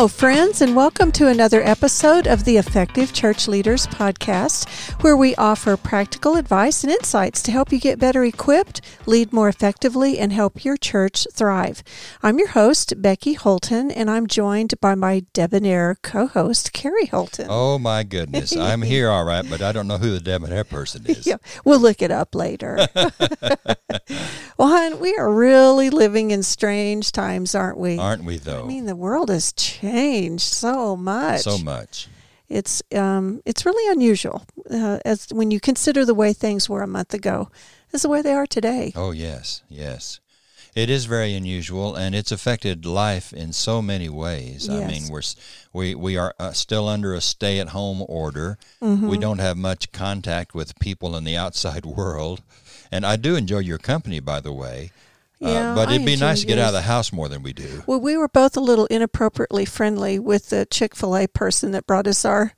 Hello, 0.00 0.08
friends, 0.08 0.62
and 0.62 0.74
welcome 0.74 1.12
to 1.12 1.28
another 1.28 1.60
episode 1.60 2.26
of 2.26 2.44
the 2.44 2.56
Effective 2.56 3.12
Church 3.12 3.46
Leaders 3.46 3.86
Podcast, 3.86 4.66
where 5.02 5.14
we 5.14 5.34
offer 5.34 5.76
practical 5.76 6.36
advice 6.36 6.82
and 6.82 6.90
insights 6.90 7.42
to 7.42 7.52
help 7.52 7.70
you 7.70 7.78
get 7.78 7.98
better 7.98 8.24
equipped, 8.24 8.80
lead 9.04 9.30
more 9.30 9.46
effectively, 9.46 10.18
and 10.18 10.32
help 10.32 10.64
your 10.64 10.78
church 10.78 11.26
thrive. 11.34 11.82
I'm 12.22 12.38
your 12.38 12.48
host, 12.48 12.94
Becky 13.02 13.34
Holton, 13.34 13.90
and 13.90 14.10
I'm 14.10 14.26
joined 14.26 14.72
by 14.80 14.94
my 14.94 15.26
debonair 15.34 15.98
co 16.00 16.28
host, 16.28 16.72
Kerry 16.72 17.04
Holton. 17.04 17.48
Oh, 17.50 17.78
my 17.78 18.02
goodness. 18.02 18.56
I'm 18.56 18.80
here, 18.80 19.10
all 19.10 19.26
right, 19.26 19.44
but 19.50 19.60
I 19.60 19.70
don't 19.70 19.86
know 19.86 19.98
who 19.98 20.12
the 20.12 20.20
debonair 20.20 20.64
person 20.64 21.04
is. 21.04 21.26
Yeah, 21.30 21.36
we'll 21.66 21.78
look 21.78 22.00
it 22.00 22.10
up 22.10 22.34
later. 22.34 22.88
well, 22.94 24.68
hon, 24.68 24.98
we 24.98 25.14
are 25.16 25.30
really 25.30 25.90
living 25.90 26.30
in 26.30 26.42
strange 26.42 27.12
times, 27.12 27.54
aren't 27.54 27.76
we? 27.76 27.98
Aren't 27.98 28.24
we, 28.24 28.38
though? 28.38 28.64
I 28.64 28.66
mean, 28.66 28.86
the 28.86 28.96
world 28.96 29.28
has 29.28 29.52
changed 29.90 30.42
so 30.42 30.96
much. 30.96 31.40
so 31.40 31.58
much. 31.58 32.08
It's 32.48 32.82
um, 32.94 33.42
it's 33.44 33.64
really 33.64 33.92
unusual 33.92 34.44
uh, 34.70 34.98
as 35.04 35.28
when 35.32 35.50
you 35.50 35.60
consider 35.60 36.04
the 36.04 36.14
way 36.14 36.32
things 36.32 36.68
were 36.68 36.82
a 36.82 36.86
month 36.86 37.14
ago, 37.14 37.48
as 37.92 38.02
the 38.02 38.08
way 38.08 38.22
they 38.22 38.32
are 38.32 38.46
today. 38.46 38.92
Oh, 38.96 39.12
yes, 39.12 39.62
yes. 39.68 40.20
It 40.74 40.88
is 40.88 41.04
very 41.04 41.34
unusual, 41.34 41.96
and 41.96 42.14
it's 42.14 42.30
affected 42.30 42.86
life 42.86 43.32
in 43.32 43.52
so 43.52 43.82
many 43.82 44.08
ways. 44.08 44.68
I 44.68 44.86
mean, 44.86 45.08
we're 45.10 45.22
we 45.72 45.94
we 45.94 46.16
are 46.16 46.34
uh, 46.38 46.52
still 46.52 46.88
under 46.88 47.12
a 47.12 47.20
stay-at-home 47.20 48.04
order. 48.08 48.56
Mm-hmm. 48.80 49.08
We 49.08 49.18
don't 49.18 49.40
have 49.40 49.56
much 49.56 49.90
contact 49.90 50.54
with 50.54 50.78
people 50.78 51.16
in 51.16 51.24
the 51.24 51.36
outside 51.36 51.84
world, 51.98 52.42
and 52.92 53.04
I 53.04 53.16
do 53.16 53.34
enjoy 53.34 53.60
your 53.60 53.78
company, 53.78 54.20
by 54.20 54.40
the 54.40 54.52
way. 54.52 54.92
Yeah, 55.40 55.72
uh, 55.72 55.74
but 55.74 55.88
I 55.88 55.94
it'd 55.94 56.06
be 56.06 56.16
nice 56.16 56.40
to 56.42 56.46
get 56.46 56.58
out 56.58 56.68
of 56.68 56.74
the 56.74 56.82
house 56.82 57.12
more 57.12 57.28
than 57.28 57.42
we 57.42 57.52
do. 57.52 57.82
Well, 57.86 58.00
we 58.00 58.16
were 58.16 58.28
both 58.28 58.56
a 58.56 58.60
little 58.60 58.86
inappropriately 58.86 59.64
friendly 59.64 60.18
with 60.18 60.50
the 60.50 60.66
Chick 60.66 60.94
Fil 60.94 61.16
A 61.16 61.26
person 61.26 61.72
that 61.72 61.86
brought 61.86 62.06
us 62.06 62.24
our 62.24 62.52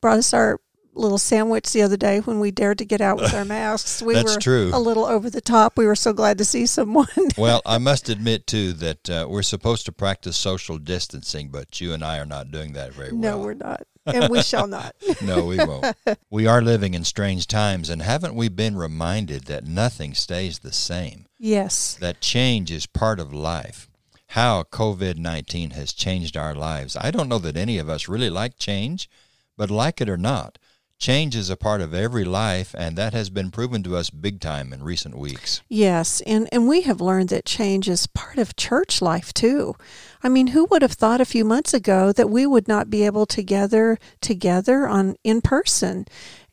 brought 0.00 0.18
us 0.18 0.32
our 0.34 0.60
little 0.94 1.18
sandwich 1.18 1.72
the 1.72 1.80
other 1.80 1.96
day 1.96 2.18
when 2.18 2.40
we 2.40 2.50
dared 2.50 2.76
to 2.78 2.84
get 2.84 3.00
out 3.00 3.18
with 3.18 3.32
our 3.32 3.44
masks. 3.46 4.02
We 4.02 4.14
That's 4.14 4.34
were 4.34 4.40
true. 4.40 4.70
a 4.74 4.80
little 4.80 5.04
over 5.06 5.30
the 5.30 5.40
top. 5.40 5.78
We 5.78 5.86
were 5.86 5.94
so 5.94 6.12
glad 6.12 6.38
to 6.38 6.44
see 6.44 6.66
someone. 6.66 7.06
Well, 7.38 7.62
I 7.64 7.78
must 7.78 8.08
admit 8.08 8.46
too 8.48 8.72
that 8.74 9.08
uh, 9.08 9.26
we're 9.28 9.42
supposed 9.42 9.86
to 9.86 9.92
practice 9.92 10.36
social 10.36 10.76
distancing, 10.76 11.50
but 11.50 11.80
you 11.80 11.92
and 11.92 12.02
I 12.02 12.18
are 12.18 12.26
not 12.26 12.50
doing 12.50 12.72
that 12.72 12.92
very 12.92 13.12
well. 13.12 13.20
no, 13.20 13.38
we're 13.38 13.54
not, 13.54 13.82
and 14.08 14.28
we 14.28 14.42
shall 14.42 14.66
not. 14.66 14.94
No, 15.22 15.44
we 15.44 15.56
won't. 15.56 15.96
we 16.30 16.46
are 16.46 16.62
living 16.62 16.94
in 16.94 17.04
strange 17.04 17.46
times, 17.46 17.90
and 17.90 18.02
haven't 18.02 18.34
we 18.34 18.48
been 18.48 18.76
reminded 18.76 19.44
that 19.44 19.66
nothing 19.66 20.14
stays 20.14 20.60
the 20.60 20.72
same? 20.72 21.26
Yes. 21.38 21.96
That 22.00 22.20
change 22.20 22.70
is 22.70 22.86
part 22.86 23.20
of 23.20 23.32
life. 23.32 23.88
How 24.28 24.62
COVID 24.64 25.16
19 25.16 25.70
has 25.70 25.92
changed 25.92 26.36
our 26.36 26.54
lives. 26.54 26.96
I 27.00 27.10
don't 27.10 27.28
know 27.28 27.38
that 27.38 27.56
any 27.56 27.78
of 27.78 27.88
us 27.88 28.08
really 28.08 28.30
like 28.30 28.58
change, 28.58 29.08
but 29.56 29.70
like 29.70 30.00
it 30.00 30.08
or 30.08 30.18
not, 30.18 30.58
change 30.98 31.36
is 31.36 31.48
a 31.48 31.56
part 31.56 31.80
of 31.80 31.94
every 31.94 32.24
life, 32.24 32.74
and 32.76 32.96
that 32.96 33.12
has 33.12 33.30
been 33.30 33.50
proven 33.50 33.82
to 33.84 33.96
us 33.96 34.10
big 34.10 34.40
time 34.40 34.72
in 34.72 34.82
recent 34.82 35.16
weeks. 35.16 35.62
Yes, 35.68 36.20
and, 36.22 36.48
and 36.52 36.68
we 36.68 36.82
have 36.82 37.00
learned 37.00 37.28
that 37.28 37.44
change 37.44 37.88
is 37.88 38.06
part 38.08 38.38
of 38.38 38.56
church 38.56 39.00
life 39.00 39.32
too. 39.32 39.76
I 40.22 40.28
mean, 40.28 40.48
who 40.48 40.66
would 40.66 40.82
have 40.82 40.92
thought 40.92 41.20
a 41.20 41.24
few 41.24 41.44
months 41.44 41.72
ago 41.72 42.12
that 42.12 42.30
we 42.30 42.44
would 42.46 42.66
not 42.66 42.90
be 42.90 43.04
able 43.04 43.26
to 43.26 43.42
gather 43.42 43.98
together 44.20 44.88
on 44.88 45.16
in 45.22 45.40
person? 45.40 46.06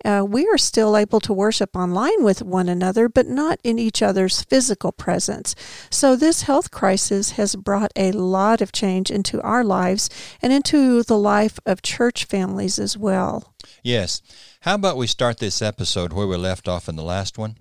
Uh, 0.05 0.23
we 0.23 0.47
are 0.47 0.57
still 0.57 0.95
able 0.95 1.19
to 1.19 1.33
worship 1.33 1.75
online 1.75 2.23
with 2.23 2.43
one 2.43 2.69
another, 2.69 3.09
but 3.09 3.25
not 3.25 3.59
in 3.63 3.79
each 3.79 4.03
other's 4.03 4.43
physical 4.43 4.91
presence. 4.91 5.55
So 5.89 6.15
this 6.15 6.43
health 6.43 6.69
crisis 6.69 7.31
has 7.31 7.55
brought 7.55 7.91
a 7.95 8.11
lot 8.11 8.61
of 8.61 8.71
change 8.71 9.09
into 9.09 9.41
our 9.41 9.63
lives 9.63 10.11
and 10.43 10.53
into 10.53 11.01
the 11.01 11.17
life 11.17 11.59
of 11.65 11.81
church 11.81 12.25
families 12.25 12.77
as 12.77 12.95
well. 12.95 13.54
Yes. 13.85 14.23
How 14.61 14.73
about 14.73 14.97
we 14.97 15.05
start 15.05 15.37
this 15.37 15.61
episode 15.61 16.11
where 16.11 16.25
we 16.25 16.37
left 16.37 16.67
off 16.67 16.89
in 16.89 16.95
the 16.95 17.03
last 17.03 17.37
one? 17.37 17.57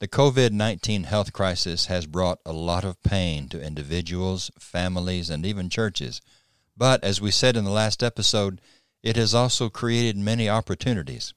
The 0.00 0.08
COVID 0.08 0.50
19 0.50 1.04
health 1.04 1.32
crisis 1.32 1.86
has 1.86 2.06
brought 2.06 2.40
a 2.44 2.52
lot 2.52 2.82
of 2.82 3.00
pain 3.04 3.48
to 3.50 3.62
individuals, 3.62 4.50
families, 4.58 5.30
and 5.30 5.46
even 5.46 5.70
churches. 5.70 6.20
But 6.76 7.04
as 7.04 7.20
we 7.20 7.30
said 7.30 7.56
in 7.56 7.62
the 7.62 7.70
last 7.70 8.02
episode, 8.02 8.60
it 9.04 9.14
has 9.14 9.32
also 9.32 9.68
created 9.68 10.16
many 10.16 10.48
opportunities. 10.48 11.34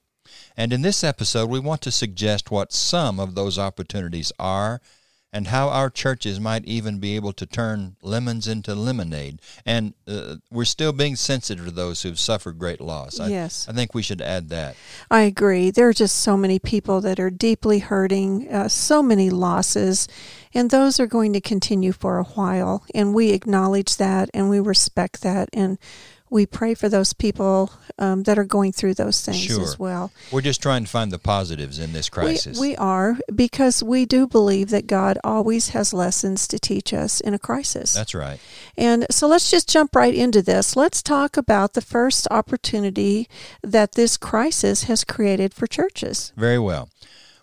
And 0.57 0.73
in 0.73 0.81
this 0.81 1.03
episode, 1.03 1.47
we 1.47 1.59
want 1.59 1.83
to 1.83 1.91
suggest 1.91 2.49
what 2.49 2.73
some 2.73 3.19
of 3.19 3.35
those 3.35 3.59
opportunities 3.59 4.31
are 4.39 4.81
and 5.33 5.47
how 5.47 5.69
our 5.69 5.89
churches 5.89 6.39
might 6.39 6.63
even 6.65 6.99
be 6.99 7.15
able 7.15 7.33
to 7.33 7.45
turn 7.47 7.95
lemons 8.03 8.47
into 8.47 8.75
lemonade. 8.75 9.41
And 9.65 9.95
uh, 10.07 10.35
we're 10.51 10.63
still 10.63 10.93
being 10.93 11.15
sensitive 11.15 11.65
to 11.65 11.71
those 11.71 12.03
who've 12.03 12.19
suffered 12.19 12.59
great 12.59 12.79
loss. 12.79 13.19
I, 13.19 13.29
Yes. 13.29 13.67
I 13.67 13.73
think 13.73 13.95
we 13.95 14.03
should 14.03 14.21
add 14.21 14.49
that. 14.49 14.75
I 15.09 15.21
agree. 15.21 15.71
There 15.71 15.89
are 15.89 15.93
just 15.93 16.19
so 16.19 16.37
many 16.37 16.59
people 16.59 17.01
that 17.01 17.19
are 17.19 17.31
deeply 17.31 17.79
hurting, 17.79 18.47
uh, 18.53 18.67
so 18.67 19.01
many 19.01 19.31
losses, 19.31 20.07
and 20.53 20.69
those 20.69 20.99
are 20.99 21.07
going 21.07 21.33
to 21.33 21.41
continue 21.41 21.91
for 21.91 22.19
a 22.19 22.23
while. 22.23 22.85
And 22.93 23.15
we 23.15 23.31
acknowledge 23.31 23.97
that 23.97 24.29
and 24.35 24.51
we 24.51 24.59
respect 24.59 25.23
that. 25.23 25.49
And 25.51 25.79
we 26.33 26.47
pray 26.47 26.73
for 26.73 26.89
those 26.89 27.13
people 27.13 27.71
um, 27.99 28.23
that 28.23 28.39
are 28.39 28.43
going 28.43 28.71
through 28.71 28.95
those 28.95 29.21
things 29.21 29.37
Sure. 29.37 29.61
as 29.61 29.77
well. 29.77 30.11
We're 30.31 30.41
just 30.41 30.61
trying 30.61 30.83
to 30.83 30.89
find 30.89 31.11
the 31.11 31.19
positives 31.19 31.77
in 31.77 31.93
this 31.93 32.09
crisis. 32.09 32.59
We, 32.59 32.69
we 32.69 32.75
are 32.77 33.17
because 33.33 33.83
we 33.83 34.05
do 34.05 34.27
believe 34.27 34.69
that 34.71 34.87
God 34.87 35.19
always 35.23 35.69
has 35.69 35.93
lessons 35.93 36.47
to 36.47 36.57
teach 36.57 36.91
us 36.91 37.21
in 37.21 37.35
a 37.35 37.39
crisis. 37.39 37.93
That's 37.93 38.15
right. 38.15 38.39
And 38.75 39.05
so 39.11 39.27
let's 39.27 39.51
just 39.51 39.69
jump 39.69 39.95
right 39.95 40.13
into 40.15 40.41
this. 40.41 40.75
Let's 40.75 41.03
talk 41.03 41.37
about 41.37 41.73
the 41.73 41.81
first 41.81 42.27
opportunity 42.31 43.29
that 43.61 43.91
this 43.91 44.17
crisis 44.17 44.85
has 44.85 45.03
created 45.03 45.53
for 45.53 45.67
churches. 45.67 46.33
Very 46.35 46.59
well. 46.59 46.89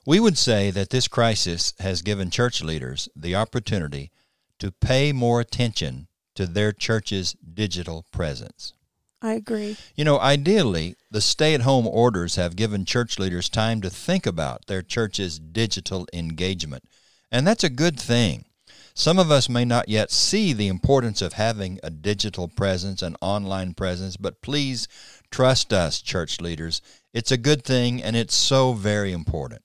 We 0.05 0.19
would 0.19 0.37
say 0.37 0.73
that 0.73 0.91
this 0.91 1.06
crisis 1.06 1.75
has 1.79 2.03
given 2.03 2.31
church 2.31 2.61
leaders 2.61 3.09
the 3.15 3.37
opportunity 3.37 4.11
to 4.59 4.73
pay 4.73 5.12
more 5.12 5.41
attention 5.41 6.09
to 6.34 6.47
their 6.47 6.73
church's 6.73 7.37
digital 7.55 8.05
presence. 8.11 8.73
I 9.22 9.34
agree. 9.34 9.76
You 9.94 10.04
know, 10.04 10.19
ideally, 10.19 10.97
the 11.10 11.20
stay 11.20 11.54
at 11.54 11.62
home 11.62 11.86
orders 11.86 12.36
have 12.36 12.56
given 12.56 12.84
church 12.84 13.19
leaders 13.19 13.48
time 13.48 13.81
to 13.82 13.91
think 13.91 14.26
about 14.26 14.66
their 14.66 14.82
church's 14.82 15.38
digital 15.38 16.06
engagement. 16.12 16.84
And 17.31 17.47
that's 17.47 17.64
a 17.64 17.70
good 17.70 18.00
thing. 18.00 18.47
Some 18.94 19.19
of 19.19 19.31
us 19.31 19.48
may 19.48 19.64
not 19.64 19.88
yet 19.88 20.10
see 20.10 20.53
the 20.53 20.69
importance 20.69 21.22
of 21.22 21.34
having 21.34 21.78
a 21.82 21.91
digital 21.91 22.48
presence, 22.48 23.03
an 23.03 23.16
online 23.20 23.75
presence, 23.75 24.16
but 24.16 24.42
please 24.42 24.88
trust 25.31 25.72
us, 25.72 26.00
church 26.00 26.41
leaders. 26.41 26.82
It's 27.12 27.32
a 27.32 27.37
good 27.37 27.65
thing 27.65 28.03
and 28.03 28.15
it's 28.15 28.34
so 28.34 28.72
very 28.72 29.12
important. 29.12 29.62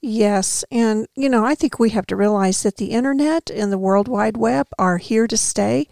Yes. 0.00 0.64
And, 0.70 1.08
you 1.16 1.28
know, 1.28 1.44
I 1.44 1.54
think 1.54 1.78
we 1.78 1.90
have 1.90 2.06
to 2.06 2.16
realize 2.16 2.62
that 2.62 2.76
the 2.76 2.90
internet 2.90 3.50
and 3.50 3.72
the 3.72 3.78
World 3.78 4.06
Wide 4.06 4.36
Web 4.36 4.68
are 4.78 4.98
here 4.98 5.26
to 5.26 5.36
stay. 5.36 5.88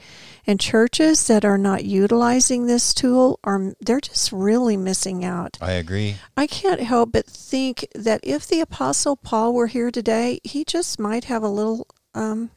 And 0.46 0.60
churches 0.60 1.26
that 1.28 1.44
are 1.44 1.58
not 1.58 1.84
utilizing 1.84 2.66
this 2.66 2.92
tool 2.92 3.41
are, 3.42 3.72
they're 3.80 4.00
just 4.00 4.32
really 4.32 4.76
missing 4.76 5.24
out. 5.24 5.56
I 5.60 5.72
agree. 5.72 6.16
I 6.36 6.46
can't 6.46 6.80
help 6.80 7.12
but 7.12 7.26
think 7.26 7.86
that 7.94 8.20
if 8.22 8.46
the 8.46 8.60
Apostle 8.60 9.16
Paul 9.16 9.54
were 9.54 9.68
here 9.68 9.91
today, 9.91 10.41
he 10.44 10.64
just 10.64 10.98
might 10.98 11.24
have 11.24 11.42
a 11.42 11.48
little, 11.48 11.86
um, 12.14 12.50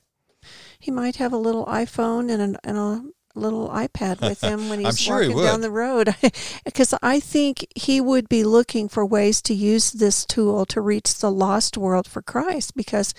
he 0.78 0.92
might 0.92 1.16
have 1.16 1.32
a 1.32 1.38
little 1.38 1.66
iPhone 1.68 2.32
and, 2.32 2.42
an, 2.42 2.58
and 2.64 2.78
a 2.78 3.04
little 3.36 3.70
iPad 3.70 4.22
with 4.22 4.42
him 4.42 4.70
when 4.70 4.80
he's 4.86 5.00
sure 5.00 5.22
he 5.22 5.30
walking 5.30 5.44
down 5.44 5.62
the 5.62 5.72
road. 5.72 6.16
Because 6.66 6.94
I 7.02 7.20
think 7.20 7.68
he 7.76 8.02
would 8.02 8.28
be 8.28 8.44
looking 8.44 8.90
for 8.90 9.06
ways 9.06 9.42
to 9.44 9.54
use 9.54 9.92
this 9.92 10.26
tool 10.26 10.66
to 10.66 10.82
reach 10.82 11.16
the 11.16 11.32
lost 11.32 11.78
world 11.78 12.08
for 12.08 12.22
Christ. 12.22 12.76
Because, 12.76 13.14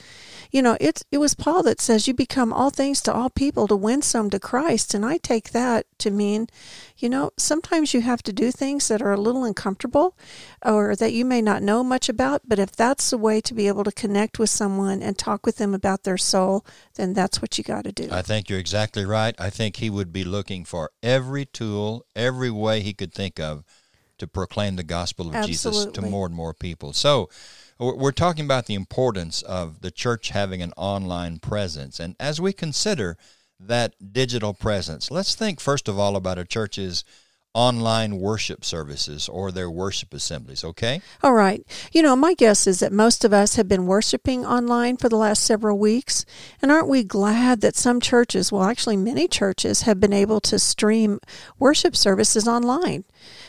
you 0.57 0.63
know, 0.63 0.79
it's 0.81 1.05
it 1.13 1.19
was 1.19 1.35
Paul 1.35 1.63
that 1.65 1.83
says 1.83 2.09
you 2.09 2.15
become 2.15 2.51
all 2.51 2.71
things 2.71 3.03
to 3.03 3.13
all 3.13 3.29
people 3.29 3.69
to 3.69 3.77
win 3.77 4.01
some 4.01 4.31
to 4.31 4.41
Christ, 4.41 4.95
and 4.95 5.05
I 5.05 5.19
take 5.19 5.51
that 5.51 5.85
to 5.99 6.11
mean, 6.11 6.49
you 6.97 7.11
know, 7.11 7.33
sometimes 7.37 7.93
you 7.93 8.01
have 8.01 8.23
to 8.23 8.33
do 8.33 8.51
things 8.51 8.89
that 8.89 9.03
are 9.03 9.13
a 9.13 9.21
little 9.21 9.45
uncomfortable, 9.45 10.17
or 10.65 10.97
that 10.97 11.13
you 11.13 11.27
may 11.27 11.43
not 11.43 11.63
know 11.63 11.85
much 11.85 12.09
about. 12.09 12.49
But 12.49 12.59
if 12.59 12.73
that's 12.73 13.11
the 13.11 13.19
way 13.19 13.43
to 13.43 13.53
be 13.53 13.69
able 13.69 13.85
to 13.85 13.93
connect 13.93 14.39
with 14.39 14.49
someone 14.49 15.03
and 15.03 15.19
talk 15.19 15.45
with 15.45 15.59
them 15.59 15.75
about 15.75 16.05
their 16.05 16.17
soul, 16.17 16.65
then 16.95 17.13
that's 17.13 17.43
what 17.43 17.59
you 17.59 17.63
got 17.63 17.85
to 17.85 17.93
do. 17.93 18.09
I 18.11 18.23
think 18.23 18.49
you're 18.49 18.59
exactly 18.59 19.05
right. 19.05 19.35
I 19.39 19.51
think 19.51 19.77
he 19.77 19.91
would 19.91 20.11
be 20.11 20.25
looking 20.25 20.65
for 20.65 20.91
every 21.03 21.45
tool, 21.45 22.07
every 22.17 22.51
way 22.51 22.81
he 22.81 22.95
could 22.95 23.13
think 23.13 23.39
of 23.39 23.63
to 24.17 24.27
proclaim 24.27 24.77
the 24.77 24.85
gospel 24.85 25.29
of 25.29 25.45
Jesus 25.45 25.85
to 25.85 26.01
more 26.01 26.25
and 26.25 26.35
more 26.35 26.55
people. 26.55 26.95
So, 26.95 27.29
we're 27.79 28.13
talking 28.13 28.45
about 28.45 28.67
the 28.67 28.75
importance 28.75 29.43
of 29.43 29.81
the 29.81 29.91
church 29.91 30.31
having 30.31 30.63
an 30.63 30.73
online 30.77 31.39
presence. 31.39 32.01
And 32.01 32.17
as 32.19 32.41
we 32.41 32.53
consider 32.53 33.17
that 33.61 33.95
digital 34.13 34.55
presence, 34.55 35.11
let's 35.11 35.35
think 35.35 35.61
first 35.61 35.89
of 35.89 35.99
all 35.99 36.17
about 36.17 36.39
a 36.39 36.45
church's 36.45 37.05
online 37.57 38.19
worship 38.19 38.67
services 38.67 39.31
or 39.31 39.51
their 39.51 39.71
worship 39.71 40.13
assemblies, 40.13 40.63
okay? 40.63 41.01
All 41.23 41.33
right. 41.33 41.67
You 41.91 42.03
know, 42.03 42.15
my 42.15 42.35
guess 42.35 42.67
is 42.67 42.81
that 42.81 42.93
most 42.93 43.25
of 43.25 43.33
us 43.33 43.55
have 43.55 43.67
been 43.67 43.87
worshiping 43.87 44.45
online 44.45 44.99
for 44.99 45.09
the 45.09 45.17
last 45.17 45.43
several 45.43 45.79
weeks. 45.79 46.27
And 46.61 46.71
aren't 46.71 46.87
we 46.87 47.03
glad 47.03 47.63
that 47.63 47.75
some 47.75 47.99
churches, 47.99 48.53
well, 48.53 48.65
actually, 48.65 48.99
many 48.99 49.27
churches, 49.27 49.83
have 49.83 49.99
been 49.99 50.13
able 50.13 50.39
to 50.43 50.59
stream 50.59 51.19
worship 51.59 51.97
services 51.97 52.47
online? 52.47 53.05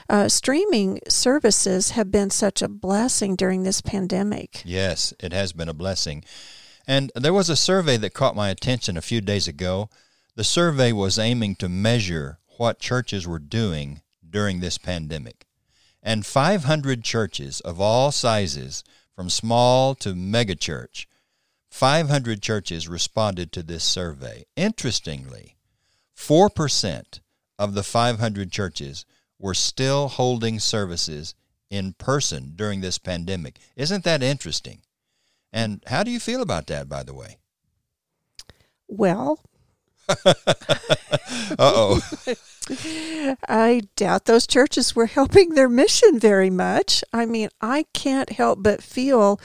Uh, 0.09 0.29
streaming 0.29 1.01
services 1.09 1.91
have 1.91 2.09
been 2.09 2.29
such 2.29 2.61
a 2.61 2.69
blessing 2.69 3.35
during 3.35 3.63
this 3.63 3.81
pandemic. 3.81 4.61
Yes, 4.63 5.13
it 5.19 5.33
has 5.33 5.51
been 5.51 5.67
a 5.67 5.73
blessing. 5.73 6.23
And 6.87 7.11
there 7.13 7.33
was 7.33 7.49
a 7.49 7.57
survey 7.57 7.97
that 7.97 8.13
caught 8.13 8.37
my 8.37 8.49
attention 8.49 8.95
a 8.95 9.01
few 9.01 9.19
days 9.19 9.49
ago. 9.49 9.89
The 10.35 10.45
survey 10.45 10.93
was 10.93 11.19
aiming 11.19 11.55
to 11.57 11.67
measure 11.67 12.39
what 12.57 12.79
churches 12.79 13.27
were 13.27 13.39
doing 13.39 14.01
during 14.29 14.59
this 14.59 14.77
pandemic. 14.77 15.45
And 16.03 16.25
500 16.25 17.03
churches 17.03 17.59
of 17.61 17.81
all 17.81 18.11
sizes, 18.11 18.83
from 19.15 19.29
small 19.29 19.95
to 19.95 20.13
megachurch, 20.13 21.05
500 21.69 22.41
churches 22.41 22.87
responded 22.87 23.51
to 23.51 23.63
this 23.63 23.83
survey. 23.83 24.45
Interestingly, 24.55 25.57
4% 26.15 27.19
of 27.59 27.73
the 27.73 27.83
500 27.83 28.51
churches 28.51 29.05
were 29.39 29.53
still 29.53 30.07
holding 30.07 30.59
services 30.59 31.35
in 31.69 31.93
person 31.93 32.53
during 32.55 32.81
this 32.81 32.97
pandemic. 32.97 33.57
Isn't 33.75 34.03
that 34.05 34.23
interesting? 34.23 34.81
And 35.51 35.83
how 35.87 36.03
do 36.03 36.11
you 36.11 36.19
feel 36.19 36.41
about 36.41 36.67
that, 36.67 36.87
by 36.87 37.03
the 37.03 37.13
way? 37.13 37.37
Well, 38.87 39.39
oh. 41.59 42.01
I 43.47 43.81
doubt 43.95 44.25
those 44.25 44.47
churches 44.47 44.95
were 44.95 45.05
helping 45.05 45.51
their 45.51 45.69
mission 45.69 46.19
very 46.19 46.49
much. 46.49 47.03
I 47.13 47.25
mean, 47.25 47.49
I 47.61 47.85
can't 47.93 48.31
help 48.31 48.61
but 48.61 48.83
feel 48.83 49.39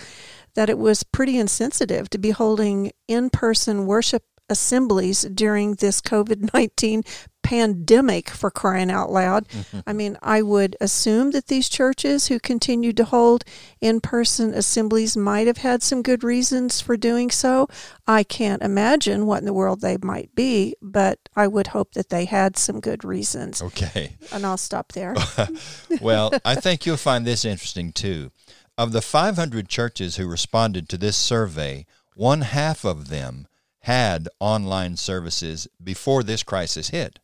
that 0.54 0.68
it 0.68 0.78
was 0.78 1.02
pretty 1.02 1.38
insensitive 1.38 2.10
to 2.10 2.18
be 2.18 2.30
holding 2.30 2.92
in 3.08 3.30
person 3.30 3.86
worship 3.86 4.24
assemblies 4.52 5.22
during 5.22 5.74
this 5.74 6.00
COVID 6.00 6.52
19 6.54 7.02
pandemic 7.42 8.30
for 8.30 8.50
crying 8.50 8.90
out 8.90 9.10
loud. 9.10 9.48
Mm-hmm. 9.48 9.80
I 9.86 9.92
mean, 9.92 10.16
I 10.22 10.42
would 10.42 10.76
assume 10.80 11.32
that 11.32 11.48
these 11.48 11.68
churches 11.68 12.28
who 12.28 12.38
continued 12.38 12.96
to 12.98 13.04
hold 13.04 13.44
in 13.80 14.00
person 14.00 14.54
assemblies 14.54 15.16
might 15.16 15.46
have 15.46 15.58
had 15.58 15.82
some 15.82 16.02
good 16.02 16.22
reasons 16.24 16.80
for 16.80 16.96
doing 16.96 17.30
so. 17.30 17.68
I 18.06 18.22
can't 18.22 18.62
imagine 18.62 19.26
what 19.26 19.40
in 19.40 19.44
the 19.44 19.52
world 19.52 19.80
they 19.80 19.98
might 20.02 20.34
be, 20.34 20.76
but 20.80 21.18
I 21.34 21.48
would 21.48 21.68
hope 21.68 21.94
that 21.94 22.08
they 22.08 22.24
had 22.24 22.56
some 22.56 22.80
good 22.80 23.04
reasons. 23.04 23.60
Okay. 23.60 24.16
And 24.32 24.46
I'll 24.46 24.56
stop 24.56 24.92
there. 24.92 25.14
well, 26.00 26.32
I 26.44 26.54
think 26.54 26.86
you'll 26.86 26.96
find 26.96 27.26
this 27.26 27.44
interesting 27.44 27.92
too. 27.92 28.30
Of 28.78 28.92
the 28.92 29.02
500 29.02 29.68
churches 29.68 30.16
who 30.16 30.26
responded 30.26 30.88
to 30.88 30.96
this 30.96 31.16
survey, 31.16 31.86
one 32.14 32.40
half 32.42 32.84
of 32.84 33.08
them 33.08 33.46
had 33.82 34.28
online 34.38 34.96
services 34.96 35.68
before 35.82 36.22
this 36.22 36.42
crisis 36.42 36.90
hit. 36.90 37.18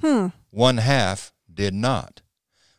Hmm. 0.00 0.28
One 0.50 0.78
half 0.78 1.32
did 1.52 1.74
not. 1.74 2.22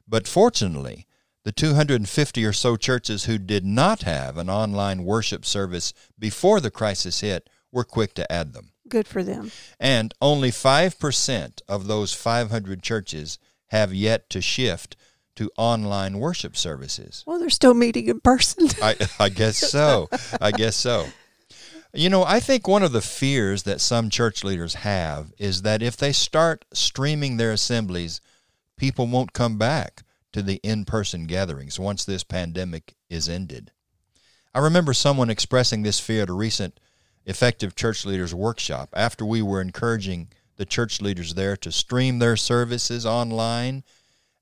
But 0.08 0.28
fortunately, 0.28 1.08
the 1.44 1.52
250 1.52 2.46
or 2.46 2.54
so 2.54 2.76
churches 2.76 3.26
who 3.26 3.38
did 3.38 3.66
not 3.66 4.04
have 4.04 4.38
an 4.38 4.50
online 4.50 5.04
worship 5.04 5.46
service 5.46 5.94
before 6.20 6.60
the 6.60 6.72
crisis 6.72 7.22
hit 7.22 7.50
were 7.72 7.84
quick 7.84 8.14
to 8.16 8.32
add 8.32 8.54
them. 8.54 8.74
Good 8.90 9.08
for 9.08 9.24
them. 9.24 9.52
And 9.80 10.14
only 10.22 10.52
5% 10.52 11.62
of 11.70 11.88
those 11.88 12.14
500 12.14 12.84
churches 12.84 13.40
have 13.68 13.94
yet 13.94 14.30
to 14.32 14.42
shift 14.42 14.98
to 15.38 15.50
online 15.58 16.20
worship 16.20 16.58
services. 16.58 17.24
Well, 17.26 17.40
they're 17.40 17.50
still 17.50 17.74
meeting 17.74 18.08
in 18.08 18.20
person. 18.20 18.68
I, 18.82 18.96
I 19.20 19.30
guess 19.30 19.58
so. 19.58 20.10
I 20.42 20.52
guess 20.52 20.76
so. 20.76 21.06
You 21.94 22.10
know, 22.10 22.24
I 22.24 22.40
think 22.40 22.68
one 22.68 22.84
of 22.84 22.94
the 22.94 23.02
fears 23.02 23.64
that 23.64 23.82
some 23.82 24.10
church 24.10 24.46
leaders 24.46 24.76
have 24.76 25.34
is 25.38 25.64
that 25.64 25.84
if 25.84 25.98
they 25.98 26.14
start 26.14 26.64
streaming 26.72 27.36
their 27.36 27.52
assemblies, 27.52 28.22
people 28.78 29.08
won't 29.08 29.34
come 29.34 29.58
back 29.58 30.04
to 30.32 30.42
the 30.42 30.62
in 30.64 30.86
person 30.86 31.26
gatherings 31.26 31.80
once 31.80 32.06
this 32.06 32.24
pandemic 32.24 32.96
is 33.10 33.28
ended. 33.28 33.72
I 34.54 34.60
remember 34.60 34.94
someone 34.94 35.30
expressing 35.30 35.84
this 35.84 36.00
fear 36.00 36.24
at 36.24 36.30
a 36.30 36.34
recent 36.34 36.80
effective 37.26 37.76
church 37.76 38.06
leaders 38.06 38.34
workshop 38.34 38.90
after 38.94 39.26
we 39.26 39.42
were 39.42 39.62
encouraging 39.62 40.30
the 40.56 40.66
church 40.66 41.02
leaders 41.02 41.34
there 41.34 41.58
to 41.58 41.72
stream 41.72 42.20
their 42.20 42.38
services 42.38 43.06
online. 43.06 43.84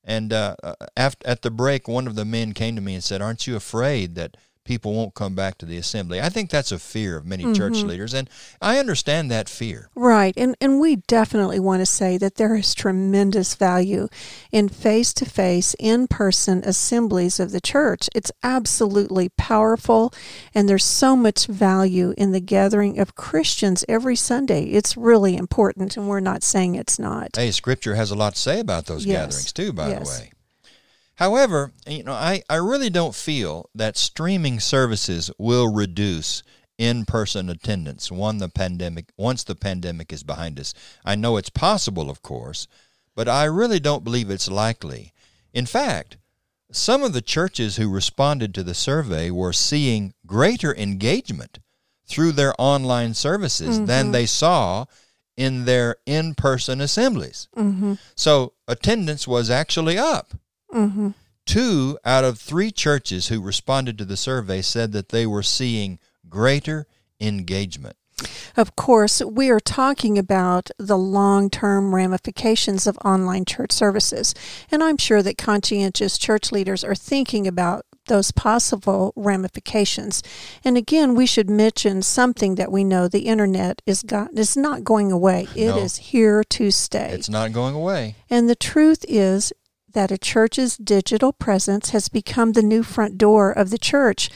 And 0.03 0.31
uh, 0.31 0.55
uh 0.63 0.75
after, 0.95 1.27
at 1.27 1.41
the 1.41 1.51
break, 1.51 1.87
one 1.87 2.07
of 2.07 2.15
the 2.15 2.25
men 2.25 2.53
came 2.53 2.75
to 2.75 2.81
me 2.81 2.93
and 2.93 3.03
said, 3.03 3.21
Aren't 3.21 3.47
you 3.47 3.55
afraid 3.55 4.15
that 4.15 4.37
people 4.69 4.93
won't 4.93 5.15
come 5.15 5.33
back 5.33 5.57
to 5.57 5.65
the 5.65 5.77
assembly. 5.77 6.21
I 6.21 6.29
think 6.29 6.51
that's 6.51 6.71
a 6.71 6.77
fear 6.77 7.17
of 7.17 7.25
many 7.25 7.43
mm-hmm. 7.43 7.53
church 7.53 7.81
leaders, 7.81 8.13
and 8.13 8.29
I 8.61 8.77
understand 8.77 9.31
that 9.31 9.49
fear. 9.49 9.89
Right, 9.95 10.31
and 10.37 10.55
and 10.61 10.79
we 10.79 10.97
definitely 10.97 11.59
want 11.59 11.81
to 11.81 11.87
say 11.87 12.19
that 12.19 12.35
there 12.35 12.53
is 12.53 12.75
tremendous 12.75 13.55
value 13.55 14.09
in 14.51 14.69
face 14.69 15.11
to 15.15 15.25
face, 15.25 15.75
in 15.79 16.05
person 16.05 16.61
assemblies 16.63 17.39
of 17.39 17.51
the 17.51 17.59
church. 17.59 18.09
It's 18.13 18.31
absolutely 18.43 19.29
powerful, 19.29 20.13
and 20.53 20.69
there's 20.69 20.85
so 20.85 21.15
much 21.15 21.47
value 21.47 22.13
in 22.15 22.31
the 22.31 22.39
gathering 22.39 22.99
of 22.99 23.15
Christians 23.15 23.83
every 23.89 24.15
Sunday. 24.15 24.65
It's 24.65 24.95
really 24.95 25.35
important, 25.35 25.97
and 25.97 26.07
we're 26.07 26.19
not 26.19 26.43
saying 26.43 26.75
it's 26.75 26.99
not. 26.99 27.29
Hey, 27.35 27.49
Scripture 27.49 27.95
has 27.95 28.11
a 28.11 28.15
lot 28.15 28.35
to 28.35 28.39
say 28.39 28.59
about 28.59 28.85
those 28.85 29.03
yes. 29.03 29.17
gatherings 29.17 29.51
too. 29.51 29.73
By 29.73 29.89
yes. 29.89 30.03
the 30.03 30.25
way. 30.25 30.31
However, 31.19 31.73
you 31.85 32.03
know, 32.03 32.13
I, 32.13 32.43
I 32.49 32.55
really 32.55 32.89
don't 32.89 33.13
feel 33.13 33.69
that 33.75 33.97
streaming 33.97 34.61
services 34.61 35.29
will 35.37 35.67
reduce 35.67 36.43
in-person 36.77 37.49
attendance 37.49 38.09
one 38.09 38.37
the 38.37 38.47
pandemic 38.47 39.11
once 39.17 39.43
the 39.43 39.53
pandemic 39.53 40.13
is 40.13 40.23
behind 40.23 40.57
us. 40.61 40.73
I 41.03 41.15
know 41.15 41.35
it's 41.35 41.49
possible, 41.49 42.09
of 42.09 42.21
course, 42.21 42.67
but 43.15 43.27
I 43.27 43.43
really 43.43 43.81
don't 43.81 44.05
believe 44.05 44.29
it's 44.29 44.49
likely. 44.49 45.11
In 45.53 45.65
fact, 45.65 46.15
some 46.71 47.03
of 47.03 47.11
the 47.11 47.21
churches 47.21 47.75
who 47.75 47.89
responded 47.89 48.53
to 48.53 48.63
the 48.63 48.73
survey 48.73 49.29
were 49.29 49.51
seeing 49.51 50.13
greater 50.25 50.73
engagement 50.73 51.59
through 52.07 52.31
their 52.31 52.53
online 52.57 53.13
services 53.13 53.75
mm-hmm. 53.75 53.87
than 53.87 54.11
they 54.13 54.25
saw 54.25 54.85
in 55.35 55.65
their 55.65 55.97
in 56.05 56.33
person 56.33 56.79
assemblies. 56.79 57.49
Mm-hmm. 57.57 57.95
So 58.15 58.53
attendance 58.69 59.27
was 59.27 59.49
actually 59.49 59.97
up. 59.97 60.31
Mm-hmm. 60.73 61.09
Two 61.45 61.97
out 62.05 62.23
of 62.23 62.39
three 62.39 62.71
churches 62.71 63.27
who 63.27 63.41
responded 63.41 63.97
to 63.97 64.05
the 64.05 64.17
survey 64.17 64.61
said 64.61 64.91
that 64.91 65.09
they 65.09 65.25
were 65.25 65.43
seeing 65.43 65.99
greater 66.27 66.85
engagement. 67.19 67.95
Of 68.57 68.75
course, 68.75 69.21
we 69.21 69.49
are 69.49 69.59
talking 69.59 70.17
about 70.17 70.69
the 70.77 70.97
long 70.97 71.49
term 71.49 71.95
ramifications 71.95 72.85
of 72.85 72.97
online 73.05 73.45
church 73.45 73.71
services. 73.71 74.35
And 74.71 74.83
I'm 74.83 74.97
sure 74.97 75.23
that 75.23 75.37
conscientious 75.37 76.17
church 76.17 76.51
leaders 76.51 76.83
are 76.83 76.95
thinking 76.95 77.47
about 77.47 77.85
those 78.07 78.31
possible 78.31 79.13
ramifications. 79.15 80.21
And 80.63 80.75
again, 80.75 81.15
we 81.15 81.25
should 81.25 81.49
mention 81.49 82.01
something 82.01 82.55
that 82.55 82.71
we 82.71 82.83
know 82.83 83.07
the 83.07 83.27
internet 83.27 83.81
is 83.85 84.03
got 84.03 84.37
is 84.37 84.57
not 84.57 84.83
going 84.83 85.11
away. 85.11 85.47
It 85.55 85.67
no, 85.67 85.77
is 85.77 85.97
here 85.97 86.43
to 86.43 86.71
stay. 86.71 87.11
It's 87.13 87.29
not 87.29 87.53
going 87.53 87.75
away. 87.75 88.15
And 88.29 88.49
the 88.49 88.55
truth 88.55 89.05
is 89.07 89.53
that 89.93 90.11
a 90.11 90.17
church's 90.17 90.77
digital 90.77 91.33
presence 91.33 91.89
has 91.89 92.09
become 92.09 92.53
the 92.53 92.61
new 92.61 92.83
front 92.83 93.17
door 93.17 93.51
of 93.51 93.69
the 93.69 93.77
church. 93.77 94.29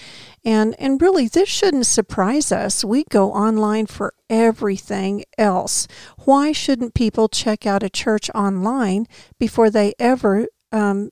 And, 0.45 0.75
and 0.77 1.01
really, 1.01 1.27
this 1.27 1.49
shouldn't 1.49 1.85
surprise 1.85 2.51
us. 2.51 2.83
We 2.83 3.05
go 3.05 3.31
online 3.31 3.85
for 3.85 4.13
everything 4.29 5.23
else. 5.37 5.87
Why 6.25 6.51
shouldn't 6.51 6.93
people 6.93 7.29
check 7.29 7.65
out 7.65 7.83
a 7.83 7.89
church 7.89 8.29
online 8.35 9.07
before 9.39 9.69
they 9.69 9.93
ever 9.99 10.47
um, 10.71 11.11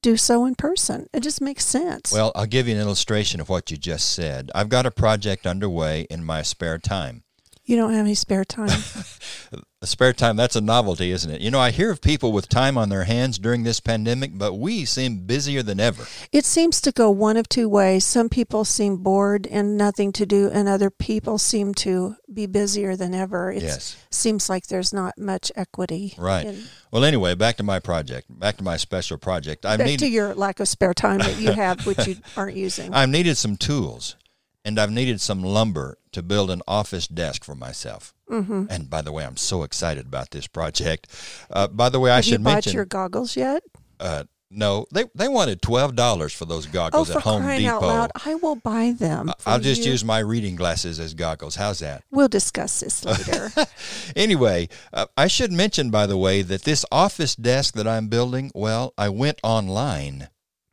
do 0.00 0.16
so 0.16 0.46
in 0.46 0.54
person? 0.54 1.06
It 1.12 1.20
just 1.20 1.40
makes 1.40 1.64
sense. 1.64 2.12
Well, 2.12 2.32
I'll 2.34 2.46
give 2.46 2.66
you 2.66 2.74
an 2.74 2.80
illustration 2.80 3.40
of 3.40 3.48
what 3.48 3.70
you 3.70 3.76
just 3.76 4.12
said. 4.12 4.50
I've 4.54 4.68
got 4.68 4.86
a 4.86 4.90
project 4.90 5.46
underway 5.46 6.06
in 6.08 6.24
my 6.24 6.42
spare 6.42 6.78
time. 6.78 7.24
You 7.64 7.76
don't 7.76 7.92
have 7.92 8.04
any 8.04 8.14
spare 8.14 8.44
time. 8.44 8.68
spare 9.84 10.12
time, 10.12 10.36
that's 10.36 10.56
a 10.56 10.60
novelty, 10.60 11.12
isn't 11.12 11.30
it? 11.30 11.40
You 11.40 11.50
know, 11.50 11.60
I 11.60 11.70
hear 11.70 11.92
of 11.92 12.00
people 12.00 12.32
with 12.32 12.48
time 12.48 12.76
on 12.76 12.88
their 12.88 13.04
hands 13.04 13.38
during 13.38 13.62
this 13.62 13.78
pandemic, 13.78 14.36
but 14.36 14.54
we 14.54 14.84
seem 14.84 15.26
busier 15.26 15.62
than 15.62 15.78
ever. 15.78 16.04
It 16.32 16.44
seems 16.44 16.80
to 16.80 16.92
go 16.92 17.10
one 17.10 17.36
of 17.36 17.48
two 17.48 17.68
ways. 17.68 18.04
Some 18.04 18.28
people 18.28 18.64
seem 18.64 18.96
bored 18.96 19.46
and 19.46 19.76
nothing 19.76 20.10
to 20.12 20.26
do, 20.26 20.50
and 20.52 20.68
other 20.68 20.90
people 20.90 21.38
seem 21.38 21.72
to 21.74 22.16
be 22.32 22.46
busier 22.46 22.96
than 22.96 23.14
ever. 23.14 23.52
It 23.52 23.62
yes. 23.62 23.96
seems 24.10 24.48
like 24.50 24.66
there's 24.66 24.92
not 24.92 25.16
much 25.16 25.52
equity. 25.54 26.14
Right. 26.18 26.46
In, 26.46 26.64
well, 26.90 27.04
anyway, 27.04 27.36
back 27.36 27.56
to 27.58 27.62
my 27.62 27.78
project, 27.78 28.26
back 28.28 28.56
to 28.56 28.64
my 28.64 28.76
special 28.76 29.18
project. 29.18 29.64
I've 29.64 29.78
back 29.78 29.86
needed, 29.86 30.06
to 30.06 30.10
your 30.10 30.34
lack 30.34 30.58
of 30.58 30.66
spare 30.66 30.94
time 30.94 31.18
that 31.18 31.38
you 31.38 31.52
have, 31.52 31.86
which 31.86 32.06
you 32.08 32.16
aren't 32.36 32.56
using. 32.56 32.92
I've 32.92 33.08
needed 33.08 33.36
some 33.36 33.56
tools, 33.56 34.16
and 34.64 34.78
I've 34.78 34.90
needed 34.90 35.20
some 35.20 35.42
lumber 35.42 35.98
to 36.12 36.22
build 36.22 36.50
an 36.50 36.62
office 36.68 37.06
desk 37.08 37.44
for 37.44 37.54
myself. 37.54 38.14
Mm-hmm. 38.30 38.66
And 38.70 38.88
by 38.88 39.02
the 39.02 39.12
way, 39.12 39.24
I'm 39.24 39.36
so 39.36 39.62
excited 39.62 40.06
about 40.06 40.30
this 40.30 40.46
project. 40.46 41.08
Uh, 41.50 41.68
by 41.68 41.88
the 41.88 42.00
way, 42.00 42.10
I 42.10 42.16
Have 42.16 42.24
should 42.24 42.32
you 42.32 42.38
bought 42.44 42.54
mention 42.54 42.72
your 42.74 42.84
goggles 42.84 43.36
yet? 43.36 43.62
uh, 44.00 44.24
no, 44.54 44.84
they 44.92 45.04
they 45.14 45.28
wanted 45.28 45.62
twelve 45.62 45.96
dollars 45.96 46.34
for 46.34 46.44
those 46.44 46.66
goggles 46.66 47.08
oh, 47.08 47.12
for 47.14 47.18
at 47.20 47.24
Home 47.24 47.42
crying 47.42 47.62
Depot. 47.62 47.74
out 47.76 47.82
loud! 47.82 48.10
I 48.26 48.34
will 48.34 48.56
buy 48.56 48.92
them. 48.92 49.30
I- 49.30 49.34
I'll 49.46 49.60
just 49.60 49.82
you. 49.82 49.92
use 49.92 50.04
my 50.04 50.18
reading 50.18 50.56
glasses 50.56 51.00
as 51.00 51.14
goggles. 51.14 51.56
How's 51.56 51.78
that? 51.78 52.04
We'll 52.10 52.28
discuss 52.28 52.80
this 52.80 53.02
later. 53.02 53.50
Anyway, 54.14 54.68
uh, 54.92 55.06
I 55.16 55.26
should 55.26 55.52
mention, 55.52 55.90
by 55.90 56.06
the 56.06 56.18
way, 56.18 56.42
that 56.42 56.62
this 56.64 56.84
office 56.92 57.34
desk 57.34 57.74
that 57.74 57.86
I'm 57.88 58.08
building, 58.08 58.50
well, 58.54 58.92
I 58.98 59.08
went 59.08 59.38
online 59.42 60.28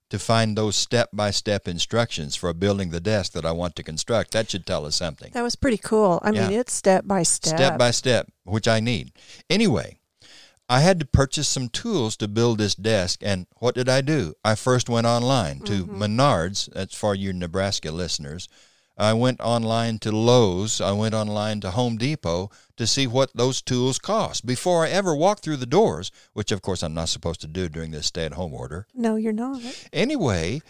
to 0.10 0.20
find 0.20 0.58
those 0.58 0.76
step 0.76 1.10
by 1.14 1.32
step 1.32 1.68
instructions 1.68 2.36
for 2.36 2.54
building 2.54 2.90
the 2.90 3.00
desk 3.00 3.34
that 3.34 3.46
I 3.46 3.52
want 3.52 3.76
to 3.76 3.84
construct. 3.84 4.32
That 4.32 4.50
should 4.50 4.66
tell 4.66 4.86
us 4.86 4.96
something. 4.96 5.32
that 5.34 5.42
was 5.42 5.56
pretty 5.56 5.78
cool. 5.78 6.20
I 6.24 6.32
mean, 6.32 6.52
it's 6.52 6.74
step 6.74 7.06
by 7.08 7.24
step. 7.24 7.58
Step 7.58 7.78
by 7.78 7.92
step, 7.92 8.28
which 8.44 8.68
I 8.68 8.80
need. 8.80 9.12
Anyway, 9.50 10.00
I 10.68 10.82
had 10.82 11.00
to 11.00 11.06
purchase 11.06 11.48
some 11.48 11.70
tools 11.70 12.16
to 12.18 12.28
build 12.28 12.60
this 12.60 12.76
desk, 12.76 13.22
and 13.24 13.48
what 13.58 13.74
did 13.74 13.90
I 13.90 14.02
do? 14.02 14.36
I 14.46 14.54
first 14.54 14.88
went 14.88 15.08
online 15.08 15.62
to 15.62 15.84
mm-hmm. 15.84 16.04
Menards, 16.04 16.72
that's 16.72 16.96
for 16.96 17.16
you 17.16 17.34
Nebraska 17.34 17.92
listeners. 17.92 18.48
I 19.00 19.14
went 19.14 19.40
online 19.40 19.98
to 20.00 20.12
Lowe's, 20.12 20.82
I 20.82 20.92
went 20.92 21.16
online 21.16 21.62
to 21.62 21.72
Home 21.72 21.96
Depot 21.96 22.52
to 22.76 22.86
see 22.86 23.08
what 23.08 23.32
those 23.34 23.62
tools 23.62 23.98
cost 23.98 24.46
before 24.46 24.86
I 24.86 24.90
ever 24.90 25.16
walked 25.16 25.42
through 25.42 25.56
the 25.56 25.66
doors, 25.66 26.12
which 26.34 26.52
of 26.52 26.62
course 26.62 26.84
I'm 26.84 26.94
not 26.94 27.08
supposed 27.08 27.40
to 27.42 27.48
do 27.48 27.70
during 27.70 27.92
this 27.92 28.08
stay 28.08 28.26
at 28.26 28.34
home 28.34 28.54
order. 28.54 28.88
No, 28.94 29.16
you're 29.16 29.32
not. 29.32 29.62
Anyway, 29.94 30.62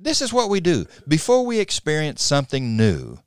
this 0.00 0.22
is 0.22 0.32
what 0.32 0.48
we 0.48 0.60
do. 0.60 0.86
Before 1.06 1.44
we 1.44 1.58
experience 1.58 2.22
something 2.22 2.74
new, 2.74 3.18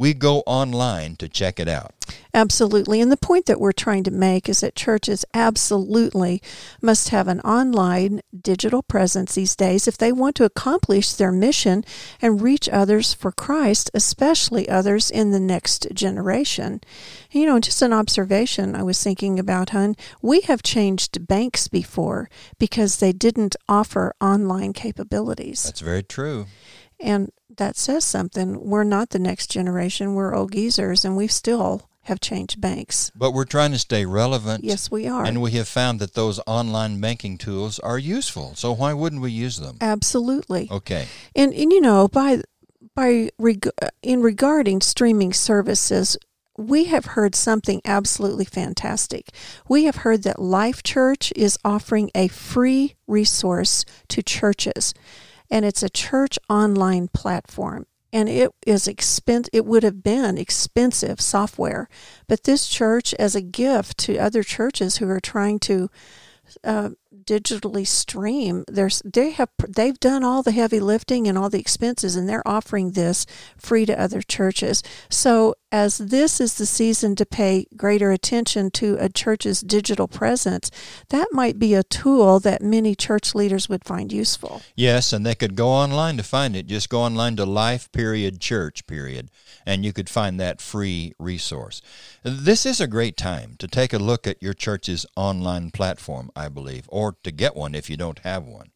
we 0.00 0.14
go 0.14 0.38
online 0.46 1.14
to 1.14 1.28
check 1.28 1.60
it 1.60 1.68
out. 1.68 1.92
Absolutely. 2.32 3.02
And 3.02 3.12
the 3.12 3.18
point 3.18 3.44
that 3.44 3.60
we're 3.60 3.70
trying 3.70 4.02
to 4.04 4.10
make 4.10 4.48
is 4.48 4.60
that 4.60 4.74
churches 4.74 5.26
absolutely 5.34 6.40
must 6.80 7.10
have 7.10 7.28
an 7.28 7.40
online 7.40 8.22
digital 8.40 8.82
presence 8.82 9.34
these 9.34 9.54
days 9.54 9.86
if 9.86 9.98
they 9.98 10.10
want 10.10 10.36
to 10.36 10.44
accomplish 10.44 11.12
their 11.12 11.30
mission 11.30 11.84
and 12.22 12.40
reach 12.40 12.66
others 12.70 13.12
for 13.12 13.30
Christ, 13.30 13.90
especially 13.92 14.70
others 14.70 15.10
in 15.10 15.32
the 15.32 15.40
next 15.40 15.88
generation. 15.92 16.80
You 17.30 17.44
know, 17.44 17.60
just 17.60 17.82
an 17.82 17.92
observation 17.92 18.74
I 18.74 18.82
was 18.82 19.02
thinking 19.02 19.38
about, 19.38 19.70
hun. 19.70 19.96
We 20.22 20.40
have 20.42 20.62
changed 20.62 21.26
banks 21.26 21.68
before 21.68 22.30
because 22.58 23.00
they 23.00 23.12
didn't 23.12 23.54
offer 23.68 24.14
online 24.18 24.72
capabilities. 24.72 25.64
That's 25.64 25.80
very 25.80 26.02
true. 26.02 26.46
And 26.98 27.32
that 27.56 27.76
says 27.76 28.04
something. 28.04 28.68
We're 28.68 28.84
not 28.84 29.10
the 29.10 29.18
next 29.18 29.50
generation. 29.50 30.14
We're 30.14 30.34
old 30.34 30.52
geezers, 30.52 31.04
and 31.04 31.16
we 31.16 31.26
still 31.26 31.88
have 32.02 32.20
changed 32.20 32.60
banks. 32.60 33.10
But 33.14 33.32
we're 33.32 33.44
trying 33.44 33.72
to 33.72 33.78
stay 33.78 34.06
relevant. 34.06 34.64
Yes, 34.64 34.90
we 34.90 35.06
are. 35.06 35.24
And 35.24 35.42
we 35.42 35.52
have 35.52 35.68
found 35.68 36.00
that 36.00 36.14
those 36.14 36.40
online 36.46 37.00
banking 37.00 37.38
tools 37.38 37.78
are 37.78 37.98
useful. 37.98 38.54
So 38.54 38.72
why 38.72 38.92
wouldn't 38.92 39.22
we 39.22 39.30
use 39.30 39.58
them? 39.58 39.76
Absolutely. 39.80 40.68
Okay. 40.70 41.06
And 41.36 41.52
and 41.52 41.72
you 41.72 41.80
know, 41.80 42.08
by 42.08 42.42
by 42.94 43.30
reg- 43.38 43.70
in 44.02 44.22
regarding 44.22 44.80
streaming 44.80 45.32
services, 45.32 46.16
we 46.56 46.84
have 46.84 47.04
heard 47.06 47.34
something 47.34 47.80
absolutely 47.84 48.44
fantastic. 48.44 49.30
We 49.68 49.84
have 49.84 49.96
heard 49.96 50.22
that 50.24 50.40
Life 50.40 50.82
Church 50.82 51.32
is 51.36 51.58
offering 51.64 52.10
a 52.14 52.28
free 52.28 52.96
resource 53.06 53.84
to 54.08 54.22
churches, 54.22 54.94
and 55.50 55.64
it's 55.64 55.82
a 55.82 55.90
church 55.90 56.38
online 56.48 57.08
platform. 57.08 57.86
And 58.12 58.28
it 58.28 58.50
is 58.66 58.86
expen- 58.86 59.48
It 59.52 59.64
would 59.64 59.82
have 59.84 60.02
been 60.02 60.36
expensive 60.36 61.20
software, 61.20 61.88
but 62.26 62.44
this 62.44 62.66
church, 62.66 63.14
as 63.14 63.36
a 63.36 63.40
gift 63.40 63.98
to 63.98 64.18
other 64.18 64.42
churches 64.42 64.96
who 64.96 65.08
are 65.08 65.20
trying 65.20 65.60
to 65.60 65.88
uh, 66.64 66.90
digitally 67.24 67.86
stream 67.86 68.64
there's 68.68 69.02
they 69.04 69.30
have 69.30 69.48
they've 69.68 70.00
done 70.00 70.24
all 70.24 70.42
the 70.42 70.52
heavy 70.52 70.80
lifting 70.80 71.26
and 71.26 71.36
all 71.36 71.50
the 71.50 71.60
expenses 71.60 72.16
and 72.16 72.28
they're 72.28 72.46
offering 72.46 72.92
this 72.92 73.26
free 73.56 73.84
to 73.84 74.00
other 74.00 74.22
churches 74.22 74.82
so 75.08 75.54
as 75.72 75.98
this 75.98 76.40
is 76.40 76.54
the 76.54 76.66
season 76.66 77.14
to 77.14 77.24
pay 77.24 77.66
greater 77.76 78.10
attention 78.10 78.70
to 78.70 78.96
a 78.98 79.08
church's 79.08 79.60
digital 79.60 80.08
presence 80.08 80.70
that 81.08 81.28
might 81.32 81.58
be 81.58 81.74
a 81.74 81.82
tool 81.82 82.40
that 82.40 82.62
many 82.62 82.94
church 82.94 83.34
leaders 83.34 83.68
would 83.68 83.84
find 83.84 84.12
useful 84.12 84.62
Yes, 84.80 85.12
and 85.12 85.26
they 85.26 85.34
could 85.34 85.56
go 85.56 85.68
online 85.68 86.16
to 86.16 86.22
find 86.22 86.56
it. 86.56 86.66
Just 86.66 86.88
go 86.88 87.02
online 87.02 87.36
to 87.36 87.44
life 87.44 87.92
period 87.92 88.40
church 88.40 88.86
period, 88.86 89.30
and 89.66 89.84
you 89.84 89.92
could 89.92 90.08
find 90.08 90.40
that 90.40 90.60
free 90.60 91.12
resource. 91.18 91.82
This 92.22 92.64
is 92.64 92.80
a 92.80 92.86
great 92.86 93.16
time 93.16 93.56
to 93.58 93.68
take 93.68 93.92
a 93.92 93.98
look 93.98 94.26
at 94.26 94.42
your 94.42 94.54
church's 94.54 95.04
online 95.16 95.70
platform, 95.70 96.30
I 96.34 96.48
believe, 96.48 96.88
or 97.00 97.16
to 97.22 97.30
get 97.30 97.56
one 97.56 97.74
if 97.74 97.88
you 97.88 97.96
don't 97.96 98.20
have 98.20 98.44
one. 98.44 98.70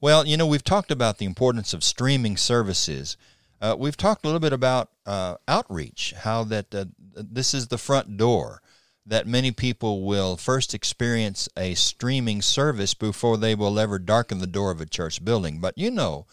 Well, 0.00 0.26
you 0.26 0.36
know, 0.36 0.46
we've 0.46 0.64
talked 0.64 0.90
about 0.90 1.18
the 1.18 1.26
importance 1.26 1.74
of 1.74 1.84
streaming 1.84 2.36
services. 2.36 3.16
Uh, 3.60 3.76
we've 3.78 3.96
talked 3.96 4.24
a 4.24 4.28
little 4.28 4.40
bit 4.40 4.52
about 4.52 4.90
uh, 5.06 5.36
outreach, 5.46 6.14
how 6.18 6.44
that 6.44 6.74
uh, 6.74 6.86
this 7.14 7.54
is 7.54 7.68
the 7.68 7.78
front 7.78 8.16
door 8.16 8.60
that 9.06 9.26
many 9.26 9.50
people 9.50 10.04
will 10.04 10.36
first 10.36 10.72
experience 10.72 11.48
a 11.56 11.74
streaming 11.74 12.40
service 12.40 12.94
before 12.94 13.36
they 13.36 13.54
will 13.54 13.78
ever 13.78 13.98
darken 13.98 14.38
the 14.38 14.46
door 14.46 14.70
of 14.70 14.80
a 14.80 14.86
church 14.86 15.22
building. 15.22 15.60
But 15.60 15.76
you 15.76 15.90
know, 15.90 16.26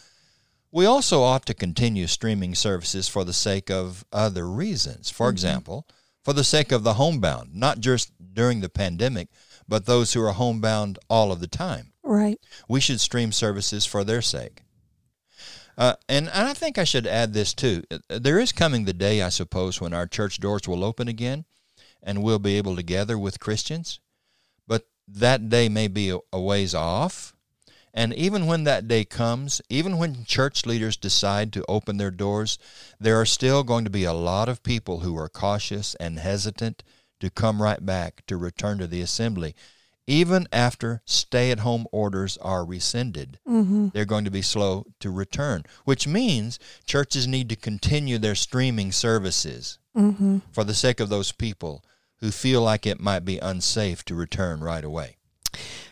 we 0.72 0.86
also 0.86 1.22
ought 1.22 1.46
to 1.48 1.54
continue 1.54 2.08
streaming 2.08 2.56
services 2.56 3.10
for 3.10 3.26
the 3.26 3.34
sake 3.34 3.70
of 3.70 4.06
other 4.14 4.48
reasons. 4.48 5.10
For 5.10 5.30
example, 5.30 5.86
for 6.24 6.34
the 6.34 6.46
sake 6.46 6.72
of 6.72 6.84
the 6.84 6.94
homebound, 6.94 7.54
not 7.54 7.80
just 7.80 8.12
during 8.34 8.62
the 8.62 8.70
pandemic, 8.70 9.28
but 9.72 9.86
those 9.86 10.12
who 10.12 10.22
are 10.22 10.34
homebound 10.34 11.00
all 11.10 11.32
of 11.32 11.40
the 11.40 11.48
time. 11.48 11.94
right 12.04 12.38
We 12.68 12.82
should 12.82 13.00
stream 13.00 13.32
services 13.32 13.86
for 13.86 14.04
their 14.04 14.22
sake. 14.22 14.64
Uh, 15.78 15.94
and, 16.10 16.28
and 16.28 16.50
I 16.50 16.54
think 16.54 16.78
I 16.78 16.84
should 16.84 17.08
add 17.08 17.34
this 17.34 17.54
too. 17.54 17.84
There 18.10 18.38
is 18.38 18.52
coming 18.52 18.84
the 18.84 18.92
day, 18.92 19.22
I 19.22 19.30
suppose, 19.30 19.80
when 19.80 19.94
our 19.94 20.08
church 20.08 20.42
doors 20.42 20.68
will 20.68 20.84
open 20.84 21.08
again 21.08 21.46
and 22.04 22.22
we'll 22.22 22.38
be 22.38 22.58
able 22.58 22.76
to 22.76 22.84
gather 22.84 23.18
with 23.18 23.40
Christians. 23.40 24.02
But 24.68 24.88
that 25.08 25.48
day 25.48 25.70
may 25.70 25.88
be 25.88 26.10
a, 26.10 26.20
a 26.34 26.42
ways 26.42 26.76
off. 26.76 27.34
And 27.94 28.14
even 28.14 28.48
when 28.48 28.66
that 28.66 28.90
day 28.90 29.06
comes, 29.06 29.62
even 29.70 29.98
when 29.98 30.26
church 30.26 30.66
leaders 30.66 30.98
decide 30.98 31.54
to 31.54 31.66
open 31.70 31.96
their 31.96 32.12
doors, 32.12 32.60
there 33.00 33.20
are 33.22 33.26
still 33.26 33.64
going 33.64 33.86
to 33.86 33.90
be 33.90 34.04
a 34.04 34.12
lot 34.12 34.50
of 34.50 34.64
people 34.64 35.00
who 35.00 35.18
are 35.18 35.30
cautious 35.30 35.96
and 35.96 36.20
hesitant 36.20 36.84
to 37.22 37.30
come 37.30 37.62
right 37.62 37.84
back 37.86 38.24
to 38.28 38.38
return 38.38 38.78
to 38.80 38.88
the 38.88 39.02
assembly. 39.02 39.56
Even 40.08 40.48
after 40.52 41.02
stay 41.06 41.52
at 41.52 41.60
home 41.60 41.88
orders 41.92 42.38
are 42.38 42.66
rescinded, 42.66 43.40
mm-hmm. 43.48 43.90
they're 43.94 44.04
going 44.04 44.26
to 44.26 44.32
be 44.32 44.42
slow 44.42 44.86
to 45.00 45.10
return, 45.10 45.64
which 45.86 46.08
means 46.08 46.60
churches 46.86 47.28
need 47.28 47.48
to 47.50 47.56
continue 47.56 48.18
their 48.18 48.36
streaming 48.36 48.92
services 48.92 49.78
Mm-hmm. 49.96 50.38
for 50.54 50.64
the 50.64 50.74
sake 50.74 51.02
of 51.02 51.10
those 51.10 51.34
people 51.34 51.84
who 52.22 52.32
feel 52.32 52.62
like 52.62 52.86
it 52.86 53.02
might 53.02 53.26
be 53.26 53.40
unsafe 53.40 54.06
to 54.06 54.16
return 54.16 54.62
right 54.62 54.86
away. 54.86 55.18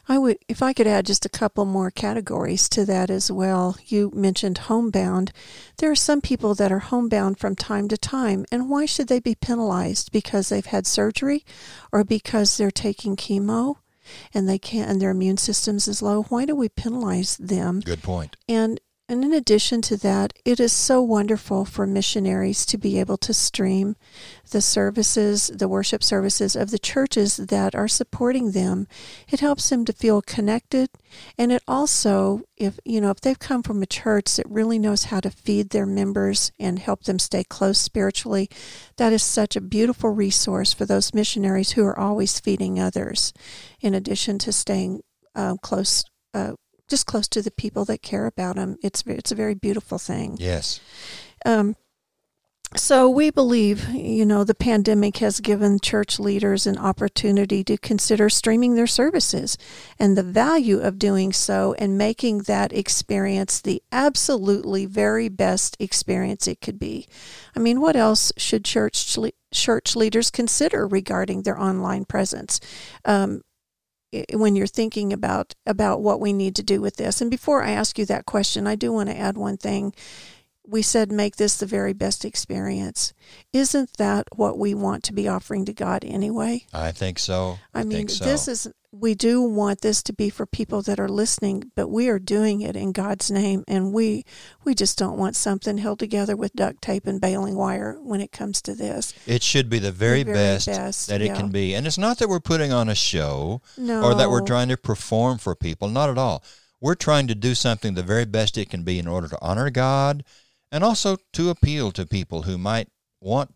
I 0.09 0.17
would, 0.17 0.39
if 0.47 0.63
I 0.63 0.73
could 0.73 0.87
add 0.87 1.05
just 1.05 1.27
a 1.27 1.29
couple 1.29 1.65
more 1.65 1.91
categories 1.91 2.67
to 2.69 2.83
that 2.85 3.11
as 3.11 3.31
well. 3.31 3.77
You 3.85 4.11
mentioned 4.13 4.57
homebound. 4.57 5.31
There 5.77 5.91
are 5.91 5.95
some 5.95 6.19
people 6.19 6.55
that 6.55 6.71
are 6.71 6.79
homebound 6.79 7.37
from 7.37 7.55
time 7.55 7.87
to 7.89 7.97
time, 7.97 8.45
and 8.51 8.71
why 8.71 8.87
should 8.87 9.07
they 9.07 9.19
be 9.19 9.35
penalized? 9.35 10.11
Because 10.11 10.49
they've 10.49 10.65
had 10.65 10.87
surgery, 10.87 11.45
or 11.91 12.03
because 12.03 12.57
they're 12.57 12.71
taking 12.71 13.15
chemo, 13.15 13.75
and 14.33 14.49
they 14.49 14.57
can't, 14.57 14.89
and 14.89 14.99
their 14.99 15.11
immune 15.11 15.37
systems 15.37 15.87
is 15.87 16.01
low. 16.01 16.23
Why 16.23 16.45
do 16.45 16.55
we 16.55 16.69
penalize 16.69 17.37
them? 17.37 17.81
Good 17.81 18.01
point. 18.01 18.35
And 18.47 18.79
and 19.09 19.23
in 19.25 19.33
addition 19.33 19.81
to 19.81 19.97
that, 19.97 20.33
it 20.45 20.59
is 20.59 20.71
so 20.71 21.01
wonderful 21.01 21.65
for 21.65 21.87
missionaries 21.87 22.63
to 22.67 22.77
be 22.77 22.99
able 22.99 23.17
to 23.17 23.33
stream 23.33 23.95
the 24.51 24.61
services, 24.61 25.47
the 25.47 25.67
worship 25.67 26.03
services 26.03 26.55
of 26.55 26.69
the 26.69 26.77
churches 26.77 27.37
that 27.37 27.73
are 27.73 27.87
supporting 27.87 28.51
them. 28.51 28.87
It 29.27 29.39
helps 29.39 29.67
them 29.67 29.83
to 29.85 29.93
feel 29.93 30.21
connected. 30.21 30.89
And 31.39 31.51
it 31.51 31.63
also, 31.67 32.41
if 32.55 32.79
you 32.85 33.01
know, 33.01 33.09
if 33.09 33.19
they've 33.19 33.39
come 33.39 33.63
from 33.63 33.81
a 33.81 33.87
church 33.87 34.35
that 34.35 34.47
really 34.47 34.77
knows 34.77 35.05
how 35.05 35.21
to 35.21 35.31
feed 35.31 35.71
their 35.71 35.87
members 35.87 36.51
and 36.59 36.77
help 36.77 37.05
them 37.05 37.17
stay 37.17 37.43
close 37.43 37.79
spiritually, 37.79 38.47
that 38.97 39.11
is 39.11 39.23
such 39.23 39.55
a 39.55 39.61
beautiful 39.61 40.11
resource 40.11 40.71
for 40.71 40.85
those 40.85 41.15
missionaries 41.15 41.71
who 41.71 41.83
are 41.83 41.97
always 41.97 42.39
feeding 42.39 42.79
others, 42.79 43.33
in 43.81 43.95
addition 43.95 44.37
to 44.37 44.53
staying 44.53 45.01
uh, 45.33 45.55
close. 45.63 46.05
Uh, 46.31 46.53
just 46.89 47.05
close 47.05 47.27
to 47.29 47.41
the 47.41 47.51
people 47.51 47.85
that 47.85 48.01
care 48.01 48.25
about 48.25 48.55
them. 48.55 48.77
It's 48.81 49.03
it's 49.05 49.31
a 49.31 49.35
very 49.35 49.55
beautiful 49.55 49.97
thing. 49.97 50.37
Yes. 50.39 50.79
Um, 51.45 51.75
So 52.75 53.09
we 53.09 53.31
believe, 53.31 53.89
you 53.89 54.23
know, 54.27 54.43
the 54.43 54.53
pandemic 54.53 55.17
has 55.17 55.39
given 55.39 55.79
church 55.79 56.19
leaders 56.19 56.67
an 56.67 56.77
opportunity 56.77 57.63
to 57.63 57.79
consider 57.79 58.29
streaming 58.29 58.75
their 58.75 58.85
services 58.85 59.57
and 59.97 60.15
the 60.15 60.21
value 60.21 60.79
of 60.79 60.99
doing 60.99 61.33
so 61.33 61.73
and 61.79 61.97
making 61.97 62.43
that 62.43 62.71
experience 62.71 63.59
the 63.59 63.81
absolutely 63.91 64.85
very 64.85 65.29
best 65.29 65.77
experience 65.79 66.47
it 66.47 66.61
could 66.61 66.77
be. 66.77 67.07
I 67.55 67.59
mean, 67.59 67.81
what 67.81 67.95
else 67.95 68.31
should 68.37 68.65
church 68.65 69.17
church 69.51 69.95
leaders 69.95 70.29
consider 70.29 70.87
regarding 70.87 71.41
their 71.41 71.59
online 71.59 72.05
presence? 72.05 72.59
Um, 73.03 73.41
when 74.33 74.55
you're 74.55 74.67
thinking 74.67 75.13
about 75.13 75.55
about 75.65 76.01
what 76.01 76.19
we 76.19 76.33
need 76.33 76.55
to 76.55 76.63
do 76.63 76.81
with 76.81 76.97
this. 76.97 77.21
And 77.21 77.29
before 77.29 77.63
I 77.63 77.71
ask 77.71 77.97
you 77.97 78.05
that 78.05 78.25
question, 78.25 78.67
I 78.67 78.75
do 78.75 78.91
want 78.91 79.09
to 79.09 79.17
add 79.17 79.37
one 79.37 79.57
thing 79.57 79.93
we 80.69 80.81
said 80.81 81.11
make 81.11 81.37
this 81.37 81.57
the 81.57 81.65
very 81.65 81.93
best 81.93 82.23
experience. 82.23 83.13
Isn't 83.51 83.97
that 83.97 84.27
what 84.35 84.57
we 84.57 84.73
want 84.73 85.03
to 85.05 85.13
be 85.13 85.27
offering 85.27 85.65
to 85.65 85.73
God 85.73 86.05
anyway? 86.05 86.65
I 86.73 86.91
think 86.91 87.19
so. 87.19 87.57
I, 87.73 87.81
I 87.81 87.83
mean, 87.83 88.07
so. 88.07 88.23
this 88.23 88.47
is 88.47 88.71
we 88.91 89.13
do 89.13 89.41
want 89.41 89.81
this 89.81 90.01
to 90.03 90.13
be 90.13 90.29
for 90.29 90.45
people 90.45 90.81
that 90.81 90.99
are 90.99 91.09
listening, 91.09 91.71
but 91.75 91.89
we 91.89 92.09
are 92.09 92.17
doing 92.17 92.61
it 92.61 92.75
in 92.75 92.91
God's 92.91 93.29
name 93.29 93.63
and 93.67 93.93
we 93.93 94.25
we 94.63 94.73
just 94.73 94.97
don't 94.97 95.17
want 95.17 95.35
something 95.35 95.77
held 95.77 95.99
together 95.99 96.35
with 96.35 96.53
duct 96.53 96.81
tape 96.81 97.05
and 97.05 97.21
baling 97.21 97.55
wire 97.55 97.97
when 98.01 98.19
it 98.19 98.31
comes 98.31 98.61
to 98.63 98.73
this. 98.73 99.13
It 99.27 99.43
should 99.43 99.69
be 99.69 99.79
the 99.79 99.91
very, 99.91 100.23
the 100.23 100.33
very 100.33 100.37
best, 100.55 100.67
best, 100.67 101.07
that 101.09 101.21
yeah. 101.21 101.33
it 101.33 101.37
can 101.37 101.49
be. 101.49 101.75
And 101.75 101.85
it's 101.85 101.97
not 101.97 102.17
that 102.17 102.29
we're 102.29 102.39
putting 102.39 102.71
on 102.71 102.89
a 102.89 102.95
show 102.95 103.61
no. 103.77 104.03
or 104.03 104.15
that 104.15 104.29
we're 104.29 104.45
trying 104.45 104.69
to 104.69 104.77
perform 104.77 105.37
for 105.37 105.55
people, 105.55 105.87
not 105.87 106.09
at 106.09 106.17
all. 106.17 106.43
We're 106.81 106.95
trying 106.95 107.27
to 107.27 107.35
do 107.35 107.55
something 107.55 107.93
the 107.93 108.03
very 108.03 108.25
best 108.25 108.57
it 108.57 108.69
can 108.69 108.83
be 108.83 108.97
in 108.97 109.07
order 109.07 109.27
to 109.27 109.37
honor 109.41 109.69
God 109.69 110.23
and 110.71 110.83
also 110.83 111.17
to 111.33 111.49
appeal 111.49 111.91
to 111.91 112.05
people 112.05 112.43
who 112.43 112.57
might 112.57 112.87
want 113.21 113.53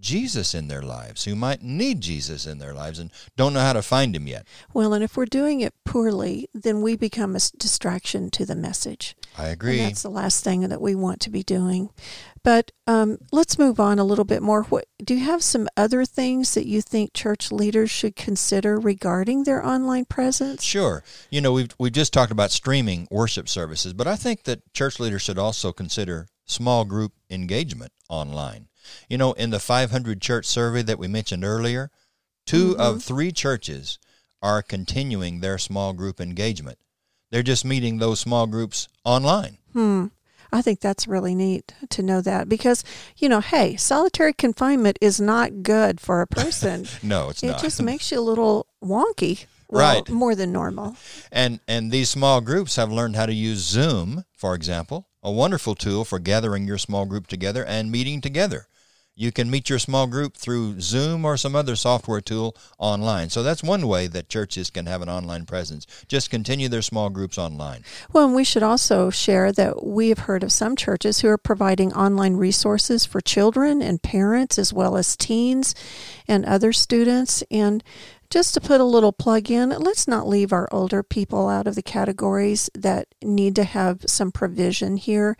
Jesus 0.00 0.54
in 0.54 0.68
their 0.68 0.82
lives, 0.82 1.24
who 1.24 1.34
might 1.34 1.62
need 1.62 2.00
Jesus 2.00 2.46
in 2.46 2.58
their 2.58 2.74
lives 2.74 2.98
and 2.98 3.10
don't 3.36 3.52
know 3.52 3.60
how 3.60 3.72
to 3.72 3.82
find 3.82 4.14
him 4.14 4.26
yet. 4.26 4.46
Well, 4.72 4.92
and 4.92 5.04
if 5.04 5.16
we're 5.16 5.26
doing 5.26 5.60
it 5.60 5.74
poorly, 5.84 6.48
then 6.54 6.82
we 6.82 6.96
become 6.96 7.36
a 7.36 7.40
distraction 7.58 8.30
to 8.30 8.46
the 8.46 8.56
message. 8.56 9.16
I 9.36 9.48
agree. 9.48 9.78
And 9.78 9.90
that's 9.90 10.02
the 10.02 10.10
last 10.10 10.42
thing 10.44 10.68
that 10.68 10.80
we 10.80 10.94
want 10.94 11.20
to 11.20 11.30
be 11.30 11.42
doing. 11.42 11.90
But 12.42 12.72
um, 12.86 13.18
let's 13.32 13.58
move 13.58 13.78
on 13.78 13.98
a 13.98 14.04
little 14.04 14.24
bit 14.24 14.42
more. 14.42 14.62
What, 14.64 14.86
do 15.02 15.14
you 15.14 15.24
have 15.24 15.42
some 15.42 15.68
other 15.76 16.04
things 16.04 16.54
that 16.54 16.66
you 16.66 16.80
think 16.80 17.12
church 17.12 17.52
leaders 17.52 17.90
should 17.90 18.16
consider 18.16 18.78
regarding 18.78 19.44
their 19.44 19.64
online 19.64 20.06
presence? 20.06 20.62
Sure. 20.62 21.04
You 21.28 21.42
know, 21.42 21.52
we've 21.52 21.74
we've 21.78 21.92
just 21.92 22.12
talked 22.12 22.32
about 22.32 22.50
streaming 22.50 23.06
worship 23.10 23.48
services, 23.48 23.92
but 23.92 24.06
I 24.06 24.16
think 24.16 24.44
that 24.44 24.72
church 24.72 24.98
leaders 24.98 25.22
should 25.22 25.38
also 25.38 25.72
consider 25.72 26.28
small 26.50 26.84
group 26.84 27.12
engagement 27.30 27.92
online. 28.08 28.68
You 29.08 29.18
know, 29.18 29.32
in 29.32 29.50
the 29.50 29.60
500 29.60 30.20
church 30.20 30.46
survey 30.46 30.82
that 30.82 30.98
we 30.98 31.08
mentioned 31.08 31.44
earlier, 31.44 31.90
2 32.46 32.72
mm-hmm. 32.72 32.80
of 32.80 33.02
three 33.02 33.32
churches 33.32 33.98
are 34.42 34.62
continuing 34.62 35.40
their 35.40 35.58
small 35.58 35.92
group 35.92 36.20
engagement. 36.20 36.78
They're 37.30 37.42
just 37.42 37.64
meeting 37.64 37.98
those 37.98 38.20
small 38.20 38.46
groups 38.46 38.88
online. 39.04 39.58
Hmm. 39.72 40.06
I 40.52 40.62
think 40.62 40.80
that's 40.80 41.06
really 41.06 41.34
neat 41.36 41.72
to 41.90 42.02
know 42.02 42.20
that 42.22 42.48
because, 42.48 42.82
you 43.16 43.28
know, 43.28 43.40
hey, 43.40 43.76
solitary 43.76 44.32
confinement 44.32 44.98
is 45.00 45.20
not 45.20 45.62
good 45.62 46.00
for 46.00 46.20
a 46.20 46.26
person. 46.26 46.86
no, 47.04 47.28
it's 47.28 47.42
it 47.42 47.48
not. 47.48 47.58
It 47.60 47.62
just 47.62 47.82
makes 47.84 48.10
you 48.10 48.18
a 48.18 48.20
little 48.20 48.66
wonky. 48.82 49.46
Well, 49.68 49.94
right. 49.94 50.08
More 50.10 50.34
than 50.34 50.50
normal. 50.50 50.96
And 51.30 51.60
and 51.68 51.92
these 51.92 52.10
small 52.10 52.40
groups 52.40 52.74
have 52.74 52.90
learned 52.90 53.14
how 53.14 53.26
to 53.26 53.32
use 53.32 53.58
Zoom, 53.58 54.24
for 54.32 54.56
example, 54.56 55.06
a 55.22 55.30
wonderful 55.30 55.74
tool 55.74 56.04
for 56.04 56.18
gathering 56.18 56.66
your 56.66 56.78
small 56.78 57.06
group 57.06 57.26
together 57.26 57.64
and 57.64 57.90
meeting 57.90 58.20
together. 58.20 58.66
You 59.20 59.32
can 59.32 59.50
meet 59.50 59.68
your 59.68 59.78
small 59.78 60.06
group 60.06 60.34
through 60.34 60.80
Zoom 60.80 61.26
or 61.26 61.36
some 61.36 61.54
other 61.54 61.76
software 61.76 62.22
tool 62.22 62.56
online. 62.78 63.28
So 63.28 63.42
that's 63.42 63.62
one 63.62 63.86
way 63.86 64.06
that 64.06 64.30
churches 64.30 64.70
can 64.70 64.86
have 64.86 65.02
an 65.02 65.10
online 65.10 65.44
presence. 65.44 65.86
Just 66.08 66.30
continue 66.30 66.70
their 66.70 66.80
small 66.80 67.10
groups 67.10 67.36
online. 67.36 67.84
Well, 68.14 68.24
and 68.24 68.34
we 68.34 68.44
should 68.44 68.62
also 68.62 69.10
share 69.10 69.52
that 69.52 69.84
we 69.84 70.08
have 70.08 70.20
heard 70.20 70.42
of 70.42 70.52
some 70.52 70.74
churches 70.74 71.20
who 71.20 71.28
are 71.28 71.36
providing 71.36 71.92
online 71.92 72.36
resources 72.36 73.04
for 73.04 73.20
children 73.20 73.82
and 73.82 74.02
parents 74.02 74.58
as 74.58 74.72
well 74.72 74.96
as 74.96 75.18
teens 75.18 75.74
and 76.26 76.46
other 76.46 76.72
students. 76.72 77.42
And 77.50 77.84
just 78.30 78.54
to 78.54 78.60
put 78.60 78.80
a 78.80 78.84
little 78.84 79.12
plug 79.12 79.50
in, 79.50 79.70
let's 79.70 80.06
not 80.06 80.28
leave 80.28 80.52
our 80.52 80.68
older 80.72 81.02
people 81.02 81.48
out 81.48 81.66
of 81.66 81.74
the 81.74 81.82
categories 81.82 82.70
that 82.74 83.08
need 83.22 83.56
to 83.56 83.64
have 83.64 84.02
some 84.06 84.30
provision 84.30 84.96
here. 84.96 85.36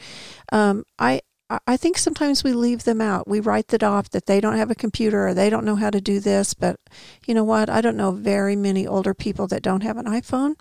Um, 0.53 0.85
I 0.99 1.21
I 1.67 1.77
think 1.77 1.99
sometimes 1.99 2.45
we 2.45 2.53
leave 2.53 2.85
them 2.85 3.01
out. 3.01 3.27
We 3.27 3.41
write 3.41 3.69
that 3.69 3.83
off 3.83 4.11
that 4.11 4.27
they 4.27 4.41
don't 4.41 4.57
have 4.57 4.71
a 4.71 4.77
computer 4.77 5.27
or 5.27 5.35
they 5.35 5.51
don't 5.51 5.65
know 5.65 5.75
how 5.75 5.91
to 5.91 6.01
do 6.01 6.21
this. 6.21 6.55
But 6.55 6.79
you 7.27 7.35
know 7.35 7.43
what? 7.43 7.69
I 7.69 7.81
don't 7.81 7.97
know 7.97 8.13
very 8.13 8.55
many 8.55 8.87
older 8.87 9.15
people 9.15 9.49
that 9.49 9.63
don't 9.63 9.83
have 9.83 9.97
an 9.97 10.07
iPhone. 10.07 10.55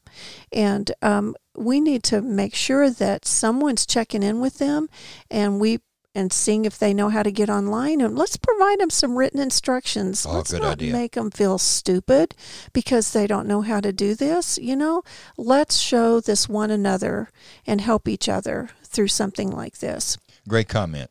And 0.52 0.92
um, 1.04 1.36
we 1.56 1.80
need 1.80 2.02
to 2.06 2.22
make 2.22 2.56
sure 2.56 2.90
that 2.90 3.26
someone's 3.26 3.86
checking 3.86 4.24
in 4.24 4.40
with 4.40 4.58
them 4.58 4.90
and 5.30 5.60
we 5.60 5.80
and 6.20 6.34
seeing 6.34 6.66
if 6.66 6.78
they 6.78 6.94
know 6.94 7.10
how 7.10 7.24
to 7.24 7.32
get 7.32 7.50
online. 7.50 8.02
And 8.02 8.18
let's 8.18 8.38
provide 8.38 8.80
them 8.80 8.90
some 8.90 9.18
written 9.18 9.40
instructions. 9.40 10.26
Oh, 10.26 10.34
let's 10.34 10.52
good 10.52 10.62
not 10.62 10.74
idea. 10.74 10.92
make 10.92 11.14
them 11.14 11.32
feel 11.32 11.58
stupid 11.58 12.36
because 12.74 13.14
they 13.14 13.26
don't 13.26 13.48
know 13.48 13.62
how 13.62 13.80
to 13.80 13.94
do 13.94 14.14
this. 14.14 14.60
You 14.60 14.76
know, 14.76 15.04
let's 15.38 15.78
show 15.78 16.20
this 16.20 16.50
one 16.50 16.70
another 16.70 17.30
and 17.66 17.82
help 17.82 18.08
each 18.08 18.28
other 18.28 18.70
through 18.84 19.08
something 19.08 19.50
like 19.50 19.80
this. 19.80 20.18
Great 20.48 20.68
comment. 20.68 21.10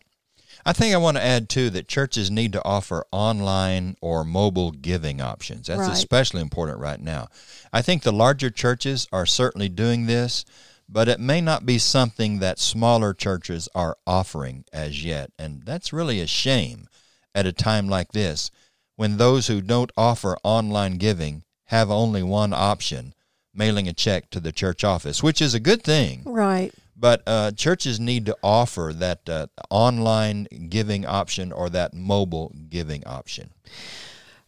I 0.66 0.74
think 0.74 0.94
I 0.94 0.98
want 0.98 1.16
to 1.16 1.24
add 1.24 1.48
too 1.48 1.70
that 1.70 1.88
churches 1.88 2.30
need 2.30 2.52
to 2.52 2.64
offer 2.64 3.06
online 3.10 3.96
or 4.02 4.22
mobile 4.24 4.70
giving 4.70 5.20
options. 5.20 5.68
That's 5.68 5.80
right. 5.80 5.92
especially 5.92 6.42
important 6.42 6.78
right 6.78 7.00
now. 7.00 7.28
I 7.72 7.80
think 7.80 8.02
the 8.02 8.12
larger 8.12 8.50
churches 8.50 9.08
are 9.10 9.24
certainly 9.24 9.70
doing 9.70 10.04
this, 10.04 10.44
but 10.88 11.08
it 11.08 11.20
may 11.20 11.40
not 11.40 11.66
be 11.66 11.78
something 11.78 12.38
that 12.38 12.58
smaller 12.58 13.12
churches 13.12 13.68
are 13.74 13.96
offering 14.06 14.64
as 14.72 15.04
yet. 15.04 15.30
And 15.38 15.62
that's 15.64 15.92
really 15.92 16.20
a 16.20 16.26
shame 16.26 16.88
at 17.34 17.46
a 17.46 17.52
time 17.52 17.88
like 17.88 18.12
this 18.12 18.50
when 18.96 19.16
those 19.16 19.46
who 19.46 19.60
don't 19.60 19.92
offer 19.96 20.36
online 20.42 20.96
giving 20.96 21.44
have 21.66 21.90
only 21.90 22.22
one 22.22 22.52
option 22.52 23.14
mailing 23.54 23.88
a 23.88 23.92
check 23.92 24.30
to 24.30 24.40
the 24.40 24.52
church 24.52 24.84
office, 24.84 25.22
which 25.22 25.42
is 25.42 25.54
a 25.54 25.60
good 25.60 25.82
thing. 25.82 26.22
Right. 26.24 26.72
But 26.96 27.22
uh, 27.26 27.52
churches 27.52 28.00
need 28.00 28.26
to 28.26 28.36
offer 28.42 28.92
that 28.96 29.28
uh, 29.28 29.46
online 29.70 30.48
giving 30.68 31.06
option 31.06 31.52
or 31.52 31.68
that 31.70 31.94
mobile 31.94 32.52
giving 32.68 33.06
option. 33.06 33.50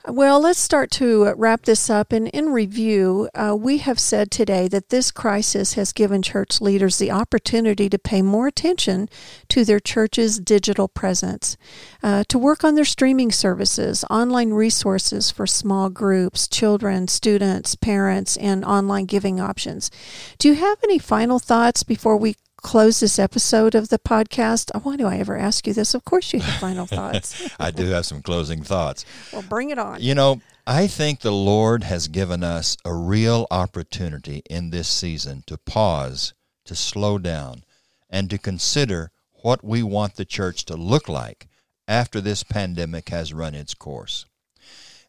Well, 0.08 0.40
let's 0.40 0.58
start 0.58 0.90
to 0.92 1.34
wrap 1.36 1.66
this 1.66 1.90
up. 1.90 2.10
And 2.10 2.28
in 2.28 2.54
review, 2.54 3.28
uh, 3.34 3.54
we 3.58 3.78
have 3.78 4.00
said 4.00 4.30
today 4.30 4.66
that 4.66 4.88
this 4.88 5.10
crisis 5.10 5.74
has 5.74 5.92
given 5.92 6.22
church 6.22 6.58
leaders 6.62 6.96
the 6.96 7.10
opportunity 7.10 7.90
to 7.90 7.98
pay 7.98 8.22
more 8.22 8.46
attention 8.46 9.10
to 9.50 9.62
their 9.62 9.78
church's 9.78 10.38
digital 10.38 10.88
presence, 10.88 11.58
uh, 12.02 12.24
to 12.28 12.38
work 12.38 12.64
on 12.64 12.76
their 12.76 12.84
streaming 12.86 13.30
services, 13.30 14.02
online 14.08 14.54
resources 14.54 15.30
for 15.30 15.46
small 15.46 15.90
groups, 15.90 16.48
children, 16.48 17.06
students, 17.06 17.74
parents, 17.74 18.38
and 18.38 18.64
online 18.64 19.04
giving 19.04 19.38
options. 19.38 19.90
Do 20.38 20.48
you 20.48 20.54
have 20.54 20.78
any 20.82 20.98
final 20.98 21.38
thoughts 21.38 21.82
before 21.82 22.16
we 22.16 22.36
close 22.62 23.00
this 23.00 23.18
episode 23.18 23.74
of 23.74 23.88
the 23.88 23.98
podcast, 23.98 24.70
oh, 24.74 24.80
why 24.80 24.96
do 24.96 25.06
I 25.06 25.18
ever 25.18 25.36
ask 25.36 25.66
you 25.66 25.72
this? 25.72 25.94
Of 25.94 26.04
course, 26.04 26.32
you 26.32 26.40
have 26.40 26.60
final 26.60 26.86
thoughts. 26.98 27.50
I 27.58 27.70
do 27.70 27.86
have 27.86 28.06
some 28.06 28.22
closing 28.22 28.62
thoughts. 28.62 29.04
Well, 29.32 29.42
bring 29.42 29.70
it 29.70 29.78
on. 29.78 30.00
You 30.00 30.14
know, 30.14 30.40
I 30.66 30.86
think 30.86 31.20
the 31.20 31.32
Lord 31.32 31.84
has 31.84 32.08
given 32.08 32.44
us 32.44 32.76
a 32.84 32.94
real 32.94 33.46
opportunity 33.50 34.42
in 34.48 34.70
this 34.70 34.88
season 34.88 35.42
to 35.46 35.58
pause, 35.58 36.34
to 36.64 36.74
slow 36.74 37.18
down, 37.18 37.64
and 38.08 38.30
to 38.30 38.38
consider 38.38 39.10
what 39.42 39.64
we 39.64 39.82
want 39.82 40.16
the 40.16 40.24
church 40.24 40.64
to 40.66 40.76
look 40.76 41.08
like 41.08 41.48
after 41.88 42.20
this 42.20 42.42
pandemic 42.42 43.08
has 43.08 43.32
run 43.32 43.54
its 43.54 43.74
course. 43.74 44.26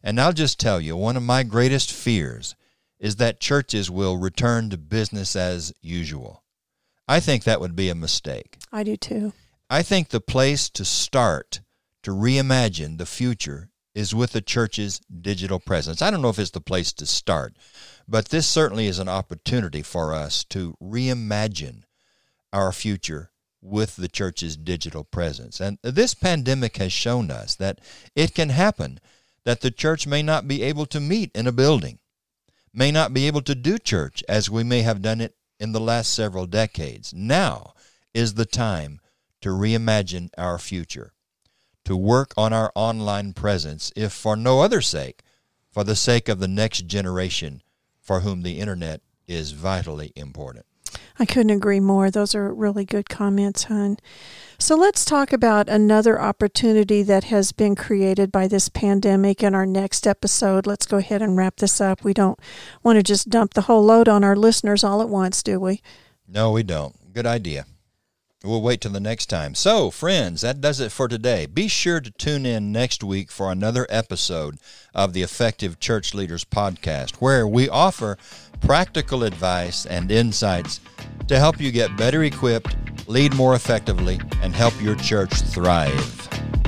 And 0.02 0.20
I'll 0.20 0.32
just 0.32 0.58
tell 0.58 0.80
you, 0.80 0.96
one 0.96 1.16
of 1.16 1.22
my 1.22 1.42
greatest 1.44 1.92
fears 1.92 2.56
is 2.98 3.16
that 3.16 3.40
churches 3.40 3.90
will 3.90 4.16
return 4.16 4.70
to 4.70 4.78
business 4.78 5.36
as 5.36 5.72
usual. 5.80 6.41
I 7.12 7.20
think 7.20 7.44
that 7.44 7.60
would 7.60 7.76
be 7.76 7.90
a 7.90 7.94
mistake. 7.94 8.56
I 8.72 8.84
do 8.84 8.96
too. 8.96 9.34
I 9.68 9.82
think 9.82 10.08
the 10.08 10.18
place 10.18 10.70
to 10.70 10.82
start 10.82 11.60
to 12.04 12.10
reimagine 12.10 12.96
the 12.96 13.04
future 13.04 13.68
is 13.94 14.14
with 14.14 14.32
the 14.32 14.40
church's 14.40 14.98
digital 15.00 15.60
presence. 15.60 16.00
I 16.00 16.10
don't 16.10 16.22
know 16.22 16.30
if 16.30 16.38
it's 16.38 16.52
the 16.52 16.62
place 16.62 16.90
to 16.94 17.04
start, 17.04 17.52
but 18.08 18.30
this 18.30 18.46
certainly 18.46 18.86
is 18.86 18.98
an 18.98 19.10
opportunity 19.10 19.82
for 19.82 20.14
us 20.14 20.42
to 20.44 20.74
reimagine 20.82 21.82
our 22.50 22.72
future 22.72 23.30
with 23.60 23.96
the 23.96 24.08
church's 24.08 24.56
digital 24.56 25.04
presence. 25.04 25.60
And 25.60 25.76
this 25.82 26.14
pandemic 26.14 26.78
has 26.78 26.94
shown 26.94 27.30
us 27.30 27.54
that 27.56 27.78
it 28.16 28.34
can 28.34 28.48
happen 28.48 29.00
that 29.44 29.60
the 29.60 29.70
church 29.70 30.06
may 30.06 30.22
not 30.22 30.48
be 30.48 30.62
able 30.62 30.86
to 30.86 30.98
meet 30.98 31.30
in 31.34 31.46
a 31.46 31.52
building, 31.52 31.98
may 32.72 32.90
not 32.90 33.12
be 33.12 33.26
able 33.26 33.42
to 33.42 33.54
do 33.54 33.76
church 33.76 34.24
as 34.30 34.48
we 34.48 34.64
may 34.64 34.80
have 34.80 35.02
done 35.02 35.20
it 35.20 35.34
in 35.62 35.70
the 35.70 35.80
last 35.80 36.12
several 36.12 36.44
decades. 36.46 37.14
Now 37.14 37.72
is 38.12 38.34
the 38.34 38.44
time 38.44 39.00
to 39.40 39.50
reimagine 39.50 40.28
our 40.36 40.58
future, 40.58 41.12
to 41.84 41.96
work 41.96 42.34
on 42.36 42.52
our 42.52 42.72
online 42.74 43.32
presence, 43.32 43.92
if 43.94 44.12
for 44.12 44.34
no 44.34 44.60
other 44.60 44.80
sake, 44.80 45.22
for 45.70 45.84
the 45.84 45.94
sake 45.94 46.28
of 46.28 46.40
the 46.40 46.48
next 46.48 46.86
generation 46.86 47.62
for 48.00 48.20
whom 48.20 48.42
the 48.42 48.58
internet 48.58 49.02
is 49.28 49.52
vitally 49.52 50.12
important. 50.16 50.66
I 51.18 51.26
couldn't 51.26 51.50
agree 51.50 51.80
more. 51.80 52.10
Those 52.10 52.34
are 52.34 52.52
really 52.52 52.84
good 52.84 53.08
comments, 53.08 53.64
hon. 53.64 53.98
So 54.62 54.76
let's 54.76 55.04
talk 55.04 55.32
about 55.32 55.68
another 55.68 56.20
opportunity 56.20 57.02
that 57.02 57.24
has 57.24 57.50
been 57.50 57.74
created 57.74 58.30
by 58.30 58.46
this 58.46 58.68
pandemic 58.68 59.42
in 59.42 59.56
our 59.56 59.66
next 59.66 60.06
episode. 60.06 60.68
Let's 60.68 60.86
go 60.86 60.98
ahead 60.98 61.20
and 61.20 61.36
wrap 61.36 61.56
this 61.56 61.80
up. 61.80 62.04
We 62.04 62.14
don't 62.14 62.38
want 62.84 62.96
to 62.96 63.02
just 63.02 63.28
dump 63.28 63.54
the 63.54 63.62
whole 63.62 63.82
load 63.82 64.08
on 64.08 64.22
our 64.22 64.36
listeners 64.36 64.84
all 64.84 65.02
at 65.02 65.08
once, 65.08 65.42
do 65.42 65.58
we? 65.58 65.82
No, 66.28 66.52
we 66.52 66.62
don't. 66.62 66.94
Good 67.12 67.26
idea. 67.26 67.66
We'll 68.44 68.62
wait 68.62 68.80
till 68.80 68.92
the 68.92 69.00
next 69.00 69.26
time. 69.26 69.56
So, 69.56 69.90
friends, 69.90 70.42
that 70.42 70.60
does 70.60 70.78
it 70.78 70.92
for 70.92 71.08
today. 71.08 71.46
Be 71.46 71.66
sure 71.66 72.00
to 72.00 72.12
tune 72.12 72.46
in 72.46 72.70
next 72.70 73.02
week 73.02 73.32
for 73.32 73.50
another 73.50 73.84
episode 73.88 74.58
of 74.94 75.12
the 75.12 75.22
Effective 75.22 75.80
Church 75.80 76.14
Leaders 76.14 76.44
Podcast, 76.44 77.16
where 77.16 77.48
we 77.48 77.68
offer 77.68 78.16
practical 78.60 79.24
advice 79.24 79.86
and 79.86 80.12
insights 80.12 80.80
to 81.26 81.38
help 81.38 81.60
you 81.60 81.72
get 81.72 81.96
better 81.96 82.22
equipped, 82.22 82.76
lead 83.12 83.34
more 83.34 83.54
effectively, 83.54 84.18
and 84.40 84.54
help 84.54 84.72
your 84.80 84.96
church 84.96 85.32
thrive. 85.32 86.61